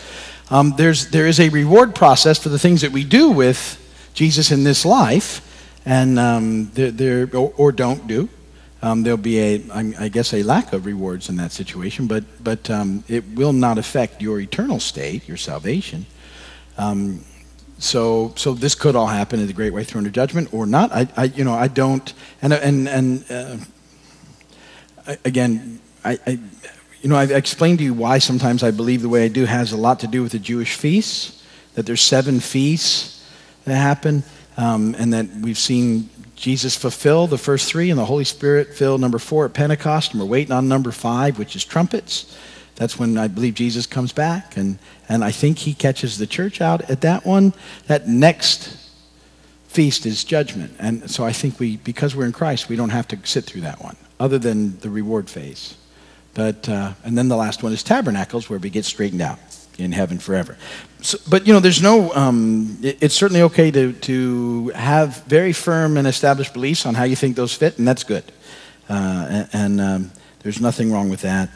Um, 0.51 0.75
there's, 0.77 1.11
there 1.11 1.27
is 1.27 1.39
a 1.39 1.51
reward 1.51 1.95
process 1.95 2.39
for 2.39 2.49
the 2.49 2.59
things 2.59 2.81
that 2.81 2.91
we 2.91 3.05
do 3.05 3.31
with 3.31 3.77
Jesus 4.15 4.51
in 4.51 4.65
this 4.65 4.85
life, 4.85 5.47
and 5.87 6.19
um, 6.19 6.71
there, 6.73 6.91
there 6.91 7.37
or, 7.37 7.53
or 7.57 7.73
don't 7.73 8.07
do 8.07 8.29
um, 8.83 9.03
there'll 9.03 9.19
be 9.19 9.39
a, 9.39 9.63
I 9.73 10.09
guess, 10.09 10.33
a 10.33 10.43
lack 10.43 10.73
of 10.73 10.87
rewards 10.87 11.29
in 11.29 11.37
that 11.37 11.53
situation, 11.53 12.07
but, 12.07 12.25
but 12.43 12.71
um, 12.71 13.05
it 13.09 13.25
will 13.35 13.53
not 13.53 13.77
affect 13.77 14.23
your 14.23 14.41
eternal 14.41 14.81
state, 14.81 15.29
your 15.29 15.37
salvation. 15.37 16.07
Um, 16.79 17.25
so, 17.79 18.33
so 18.37 18.55
this 18.55 18.75
could 18.75 18.97
all 18.97 19.07
happen 19.07 19.41
at 19.41 19.47
the 19.47 19.53
Great 19.53 19.73
White 19.73 19.87
Throne 19.87 20.07
of 20.07 20.13
Judgment 20.13 20.53
or 20.53 20.67
not. 20.67 20.93
I, 20.93 21.09
I 21.17 21.25
you 21.25 21.45
know, 21.45 21.55
I 21.55 21.69
don't, 21.69 22.13
and, 22.41 22.53
and, 22.53 22.89
and 22.89 23.25
uh, 23.31 25.17
again, 25.25 25.81
I, 26.05 26.19
I, 26.27 26.39
you 27.03 27.09
know, 27.09 27.17
I've 27.17 27.31
explained 27.31 27.79
to 27.79 27.85
you 27.85 27.95
why 27.95 28.19
sometimes 28.19 28.63
I 28.63 28.71
believe 28.71 29.03
the 29.03 29.09
way 29.09 29.25
I 29.25 29.29
do 29.29 29.45
has 29.47 29.73
a 29.73 29.77
lot 29.77 30.01
to 30.01 30.07
do 30.07 30.23
with 30.23 30.33
the 30.33 30.39
Jewish 30.39 30.75
feasts. 30.75 31.43
that 31.75 31.87
there's 31.87 32.03
seven 32.03 32.41
feasts 32.41 33.27
that 33.65 33.77
happen, 33.77 34.23
um, 34.57 34.95
and 34.99 35.13
that 35.13 35.27
we've 35.41 35.59
seen 35.59 36.09
Jesus 36.41 36.75
fulfill 36.75 37.27
the 37.27 37.37
first 37.37 37.69
three, 37.69 37.91
and 37.91 37.99
the 37.99 38.07
Holy 38.07 38.25
Spirit 38.25 38.75
fill 38.75 38.97
number 38.97 39.19
four 39.19 39.45
at 39.45 39.53
Pentecost, 39.53 40.13
and 40.13 40.21
we're 40.21 40.27
waiting 40.27 40.53
on 40.53 40.69
number 40.69 40.91
five, 40.91 41.39
which 41.39 41.55
is 41.55 41.67
trumpets. 41.67 42.35
That's 42.77 42.99
when 42.99 43.19
I 43.19 43.29
believe 43.29 43.55
Jesus 43.55 43.87
comes 43.87 44.11
back, 44.11 44.57
and, 44.57 44.79
and 45.07 45.23
I 45.23 45.33
think 45.33 45.59
he 45.59 45.75
catches 45.75 46.17
the 46.17 46.27
church 46.27 46.63
out 46.63 46.89
at 46.89 47.03
that 47.03 47.27
one. 47.27 47.53
That 47.89 48.09
next 48.09 48.75
feast 49.69 50.07
is 50.07 50.25
judgment. 50.25 50.73
And 50.79 51.11
so 51.11 51.25
I 51.25 51.33
think 51.33 51.61
we, 51.61 51.77
because 51.77 52.17
we're 52.17 52.25
in 52.25 52.33
Christ, 52.33 52.71
we 52.71 52.77
don't 52.77 52.89
have 52.89 53.07
to 53.09 53.19
sit 53.25 53.45
through 53.45 53.61
that 53.61 53.83
one, 53.83 53.97
other 54.19 54.39
than 54.39 54.79
the 54.79 54.89
reward 54.89 55.29
phase. 55.29 55.77
But, 56.33 56.71
uh, 56.71 56.95
and 57.05 57.19
then 57.19 57.29
the 57.29 57.37
last 57.37 57.63
one 57.63 57.75
is 57.75 57.83
tabernacles, 57.83 58.49
where 58.49 58.59
we 58.59 58.71
get 58.71 58.87
straightened 58.87 59.21
out 59.21 59.39
in 59.81 59.93
heaven 59.93 60.19
forever. 60.19 60.57
So, 61.03 61.19
but, 61.29 61.47
you 61.47 61.53
know, 61.53 61.61
there's 61.61 61.83
no, 61.83 62.13
um, 62.13 62.79
it, 62.83 62.99
it's 63.01 63.15
certainly 63.15 63.43
okay 63.43 63.71
to, 63.71 63.93
to 63.93 64.69
have 64.69 65.25
very 65.25 65.53
firm 65.53 65.97
and 65.97 66.07
established 66.07 66.53
beliefs 66.53 66.87
on 66.87 66.95
how 66.95 67.05
you 67.05 67.17
think 67.17 67.37
those 67.37 67.55
fit, 67.55 67.79
and 67.79 67.89
that's 67.89 68.05
good. 68.05 68.25
Uh, 68.89 69.27
and, 69.31 69.49
and 69.53 69.81
um, 69.81 70.11
there's 70.43 70.61
nothing 70.61 70.93
wrong 70.93 71.09
with 71.09 71.23
that. 71.23 71.49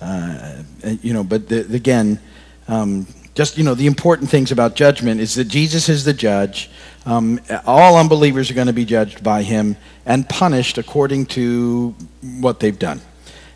Uh, 0.00 0.62
you 1.02 1.12
know, 1.12 1.24
but 1.24 1.48
the, 1.48 1.60
again, 1.74 2.20
um, 2.68 3.06
just, 3.34 3.58
you 3.58 3.64
know, 3.64 3.74
the 3.74 3.86
important 3.86 4.30
things 4.30 4.52
about 4.52 4.76
judgment 4.76 5.20
is 5.20 5.34
that 5.34 5.46
Jesus 5.46 5.88
is 5.88 6.04
the 6.04 6.12
judge. 6.12 6.70
Um, 7.06 7.40
all 7.66 7.96
unbelievers 7.96 8.50
are 8.50 8.54
going 8.54 8.68
to 8.68 8.72
be 8.72 8.84
judged 8.84 9.24
by 9.24 9.42
him 9.42 9.76
and 10.06 10.28
punished 10.28 10.78
according 10.78 11.26
to 11.26 11.94
what 12.40 12.60
they've 12.60 12.78
done. 12.78 13.00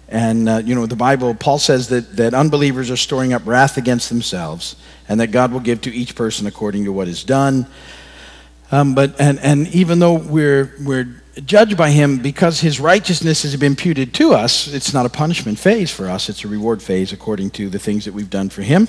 And, 0.09 0.49
uh, 0.49 0.63
you 0.65 0.75
know, 0.75 0.87
the 0.87 0.97
Bible, 0.97 1.35
Paul 1.35 1.59
says 1.59 1.89
that, 1.89 2.17
that 2.17 2.33
unbelievers 2.33 2.91
are 2.91 2.97
storing 2.97 3.33
up 3.33 3.47
wrath 3.47 3.77
against 3.77 4.09
themselves 4.09 4.77
and 5.09 5.21
that 5.21 5.29
God 5.29 5.53
will 5.53 5.61
give 5.61 5.83
to 5.83 5.91
each 5.95 6.15
person 6.15 6.47
according 6.47 6.85
to 6.85 6.93
what 6.93 7.09
is 7.09 7.25
done. 7.25 7.67
Um, 8.73 8.95
but, 8.95 9.21
and, 9.21 9.39
and 9.41 9.69
even 9.69 9.99
though 9.99 10.15
we're, 10.15 10.75
we're 10.81 11.23
judged 11.45 11.77
by 11.77 11.91
him 11.91 12.19
because 12.19 12.61
his 12.61 12.81
righteousness 12.81 13.43
has 13.43 13.57
been 13.57 13.73
imputed 13.73 14.15
to 14.15 14.33
us, 14.33 14.69
it's 14.69 14.95
not 14.95 15.07
a 15.07 15.11
punishment 15.11 15.59
phase 15.59 15.91
for 15.91 16.09
us, 16.09 16.29
it's 16.29 16.45
a 16.45 16.49
reward 16.49 16.83
phase 16.83 17.13
according 17.13 17.51
to 17.51 17.69
the 17.69 17.79
things 17.79 18.05
that 18.05 18.15
we've 18.15 18.31
done 18.31 18.49
for 18.49 18.63
him. 18.63 18.89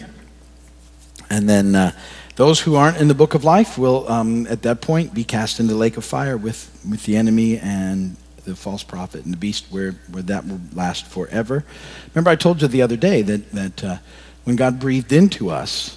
And 1.29 1.47
then 1.47 1.75
uh, 1.75 1.91
those 2.35 2.61
who 2.61 2.75
aren't 2.75 2.97
in 2.97 3.07
the 3.07 3.13
book 3.13 3.35
of 3.35 3.43
life 3.43 3.77
will, 3.77 4.09
um, 4.09 4.47
at 4.47 4.61
that 4.63 4.81
point, 4.81 5.13
be 5.13 5.23
cast 5.23 5.59
into 5.59 5.73
the 5.73 5.79
lake 5.79 5.97
of 5.97 6.05
fire 6.05 6.37
with, 6.37 6.81
with 6.89 7.03
the 7.03 7.17
enemy 7.17 7.57
and 7.59 8.15
the 8.45 8.55
false 8.55 8.83
prophet 8.83 9.23
and 9.25 9.33
the 9.33 9.37
beast, 9.37 9.65
where, 9.69 9.93
where 10.11 10.23
that 10.23 10.47
will 10.47 10.61
last 10.73 11.05
forever. 11.05 11.65
Remember, 12.13 12.29
I 12.29 12.35
told 12.35 12.61
you 12.61 12.67
the 12.67 12.81
other 12.81 12.97
day 12.97 13.21
that, 13.21 13.51
that 13.51 13.83
uh, 13.83 13.97
when 14.43 14.55
God 14.55 14.79
breathed 14.79 15.11
into 15.11 15.49
us, 15.49 15.95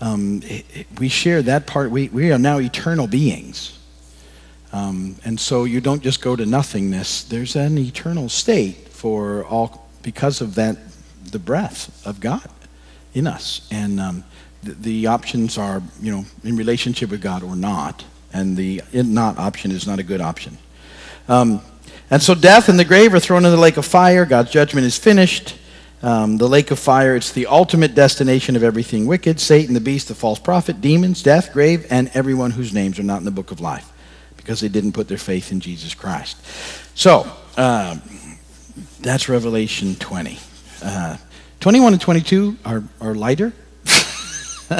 um, 0.00 0.42
it, 0.44 0.66
it, 0.74 0.86
we 0.98 1.08
share 1.08 1.42
that 1.42 1.66
part. 1.66 1.90
We, 1.90 2.08
we 2.08 2.32
are 2.32 2.38
now 2.38 2.58
eternal 2.58 3.06
beings. 3.06 3.78
Um, 4.72 5.16
and 5.24 5.38
so 5.40 5.64
you 5.64 5.80
don't 5.80 6.02
just 6.02 6.20
go 6.20 6.36
to 6.36 6.44
nothingness. 6.44 7.22
There's 7.24 7.56
an 7.56 7.78
eternal 7.78 8.28
state 8.28 8.88
for 8.88 9.44
all 9.46 9.88
because 10.02 10.40
of 10.40 10.54
that, 10.56 10.76
the 11.24 11.38
breath 11.38 12.04
of 12.06 12.20
God 12.20 12.48
in 13.14 13.26
us. 13.26 13.66
And 13.70 13.98
um, 13.98 14.24
the, 14.62 14.72
the, 14.72 15.06
options 15.06 15.56
are, 15.56 15.82
you 16.00 16.12
know, 16.12 16.24
in 16.44 16.56
relationship 16.56 17.10
with 17.10 17.22
God 17.22 17.42
or 17.42 17.56
not. 17.56 18.04
And 18.32 18.56
the 18.56 18.82
not 18.92 19.38
option 19.38 19.70
is 19.70 19.86
not 19.86 19.98
a 19.98 20.02
good 20.02 20.20
option. 20.20 20.58
Um, 21.28 21.62
and 22.10 22.22
so 22.22 22.34
death 22.34 22.68
and 22.68 22.78
the 22.78 22.84
grave 22.84 23.12
are 23.14 23.20
thrown 23.20 23.44
in 23.44 23.50
the 23.50 23.56
lake 23.56 23.76
of 23.76 23.84
fire. 23.84 24.24
God's 24.24 24.50
judgment 24.50 24.86
is 24.86 24.96
finished. 24.96 25.56
Um, 26.02 26.36
the 26.36 26.48
lake 26.48 26.70
of 26.70 26.78
fire, 26.78 27.16
it's 27.16 27.32
the 27.32 27.46
ultimate 27.46 27.94
destination 27.94 28.54
of 28.54 28.62
everything 28.62 29.06
wicked 29.06 29.40
Satan, 29.40 29.74
the 29.74 29.80
beast, 29.80 30.08
the 30.08 30.14
false 30.14 30.38
prophet, 30.38 30.80
demons, 30.80 31.22
death, 31.22 31.52
grave, 31.52 31.86
and 31.90 32.10
everyone 32.14 32.50
whose 32.52 32.72
names 32.72 32.98
are 32.98 33.02
not 33.02 33.18
in 33.18 33.24
the 33.24 33.30
book 33.30 33.50
of 33.50 33.60
life 33.60 33.90
because 34.36 34.60
they 34.60 34.68
didn't 34.68 34.92
put 34.92 35.08
their 35.08 35.18
faith 35.18 35.50
in 35.50 35.58
Jesus 35.58 35.94
Christ. 35.94 36.36
So, 36.94 37.30
uh, 37.56 37.96
that's 39.00 39.28
Revelation 39.28 39.96
20. 39.96 40.38
Uh, 40.82 41.16
21 41.60 41.94
and 41.94 42.00
22 42.00 42.56
are, 42.64 42.84
are 43.00 43.14
lighter. 43.14 43.52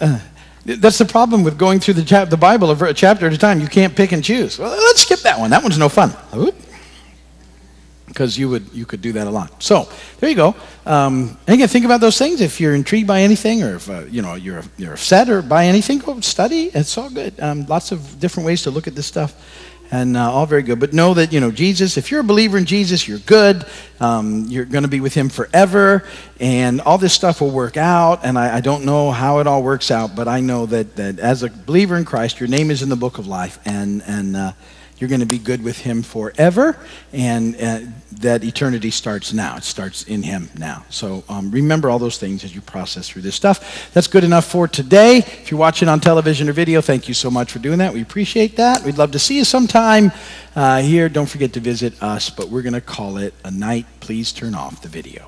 uh, 0.00 0.20
that's 0.64 0.98
the 0.98 1.04
problem 1.04 1.42
with 1.42 1.58
going 1.58 1.80
through 1.80 1.94
the, 1.94 2.04
chap- 2.04 2.30
the 2.30 2.36
Bible 2.36 2.70
a 2.70 2.94
chapter 2.94 3.26
at 3.26 3.32
a 3.32 3.38
time. 3.38 3.60
You 3.60 3.66
can't 3.66 3.96
pick 3.96 4.12
and 4.12 4.22
choose. 4.22 4.58
Well, 4.58 4.70
let's 4.70 5.02
skip 5.02 5.20
that 5.20 5.38
one. 5.38 5.50
That 5.50 5.62
one's 5.62 5.78
no 5.78 5.88
fun. 5.88 6.12
Because 8.06 8.38
you 8.38 8.50
would 8.50 8.68
you 8.74 8.84
could 8.84 9.00
do 9.00 9.12
that 9.12 9.26
a 9.26 9.30
lot. 9.30 9.62
So 9.62 9.88
there 10.20 10.28
you 10.28 10.36
go. 10.36 10.54
Um, 10.84 11.38
and 11.46 11.54
again, 11.54 11.68
think 11.68 11.86
about 11.86 12.00
those 12.00 12.18
things. 12.18 12.42
If 12.42 12.60
you're 12.60 12.74
intrigued 12.74 13.06
by 13.08 13.22
anything, 13.22 13.62
or 13.62 13.76
if 13.76 13.88
uh, 13.88 14.02
you 14.10 14.20
know 14.20 14.34
you're 14.34 14.62
you're 14.76 14.92
upset 14.92 15.30
or 15.30 15.40
by 15.40 15.64
anything, 15.64 15.98
go 15.98 16.20
study. 16.20 16.64
It's 16.74 16.98
all 16.98 17.08
good. 17.08 17.40
Um, 17.40 17.64
lots 17.66 17.90
of 17.90 18.20
different 18.20 18.46
ways 18.46 18.62
to 18.64 18.70
look 18.70 18.86
at 18.86 18.94
this 18.94 19.06
stuff 19.06 19.34
and 19.92 20.16
uh, 20.16 20.32
all 20.32 20.46
very 20.46 20.62
good. 20.62 20.80
But 20.80 20.94
know 20.94 21.12
that, 21.14 21.34
you 21.34 21.38
know, 21.38 21.50
Jesus, 21.50 21.98
if 21.98 22.10
you're 22.10 22.20
a 22.20 22.24
believer 22.24 22.56
in 22.56 22.64
Jesus, 22.64 23.06
you're 23.06 23.18
good. 23.18 23.66
Um, 24.00 24.46
you're 24.48 24.64
going 24.64 24.84
to 24.84 24.88
be 24.88 25.00
with 25.00 25.12
him 25.14 25.28
forever, 25.28 26.04
and 26.40 26.80
all 26.80 26.98
this 26.98 27.12
stuff 27.12 27.42
will 27.42 27.50
work 27.50 27.76
out. 27.76 28.24
And 28.24 28.38
I, 28.38 28.56
I, 28.56 28.60
don't 28.60 28.84
know 28.84 29.12
how 29.12 29.38
it 29.38 29.46
all 29.46 29.62
works 29.62 29.90
out, 29.92 30.16
but 30.16 30.26
I 30.26 30.40
know 30.40 30.66
that, 30.66 30.96
that 30.96 31.20
as 31.20 31.44
a 31.44 31.50
believer 31.50 31.96
in 31.96 32.04
Christ, 32.04 32.40
your 32.40 32.48
name 32.48 32.70
is 32.70 32.82
in 32.82 32.88
the 32.88 32.96
book 32.96 33.18
of 33.18 33.26
life, 33.28 33.60
and, 33.64 34.02
and 34.06 34.34
uh, 34.34 34.52
you're 35.02 35.08
going 35.08 35.18
to 35.18 35.26
be 35.26 35.38
good 35.38 35.64
with 35.64 35.78
him 35.78 36.00
forever, 36.00 36.78
and 37.12 37.56
uh, 37.56 37.80
that 38.20 38.44
eternity 38.44 38.92
starts 38.92 39.32
now. 39.32 39.56
It 39.56 39.64
starts 39.64 40.04
in 40.04 40.22
him 40.22 40.48
now. 40.56 40.84
So 40.90 41.24
um, 41.28 41.50
remember 41.50 41.90
all 41.90 41.98
those 41.98 42.18
things 42.18 42.44
as 42.44 42.54
you 42.54 42.60
process 42.60 43.08
through 43.08 43.22
this 43.22 43.34
stuff. 43.34 43.90
That's 43.94 44.06
good 44.06 44.22
enough 44.22 44.44
for 44.44 44.68
today. 44.68 45.18
If 45.18 45.50
you're 45.50 45.58
watching 45.58 45.88
on 45.88 45.98
television 45.98 46.48
or 46.48 46.52
video, 46.52 46.80
thank 46.80 47.08
you 47.08 47.14
so 47.14 47.32
much 47.32 47.50
for 47.50 47.58
doing 47.58 47.78
that. 47.78 47.92
We 47.92 48.00
appreciate 48.00 48.54
that. 48.58 48.84
We'd 48.84 48.96
love 48.96 49.10
to 49.10 49.18
see 49.18 49.38
you 49.38 49.44
sometime 49.44 50.12
uh, 50.54 50.82
here. 50.82 51.08
Don't 51.08 51.28
forget 51.28 51.52
to 51.54 51.60
visit 51.60 52.00
us, 52.00 52.30
but 52.30 52.48
we're 52.48 52.62
going 52.62 52.74
to 52.74 52.80
call 52.80 53.16
it 53.16 53.34
a 53.44 53.50
night. 53.50 53.86
Please 53.98 54.30
turn 54.30 54.54
off 54.54 54.82
the 54.82 54.88
video. 54.88 55.20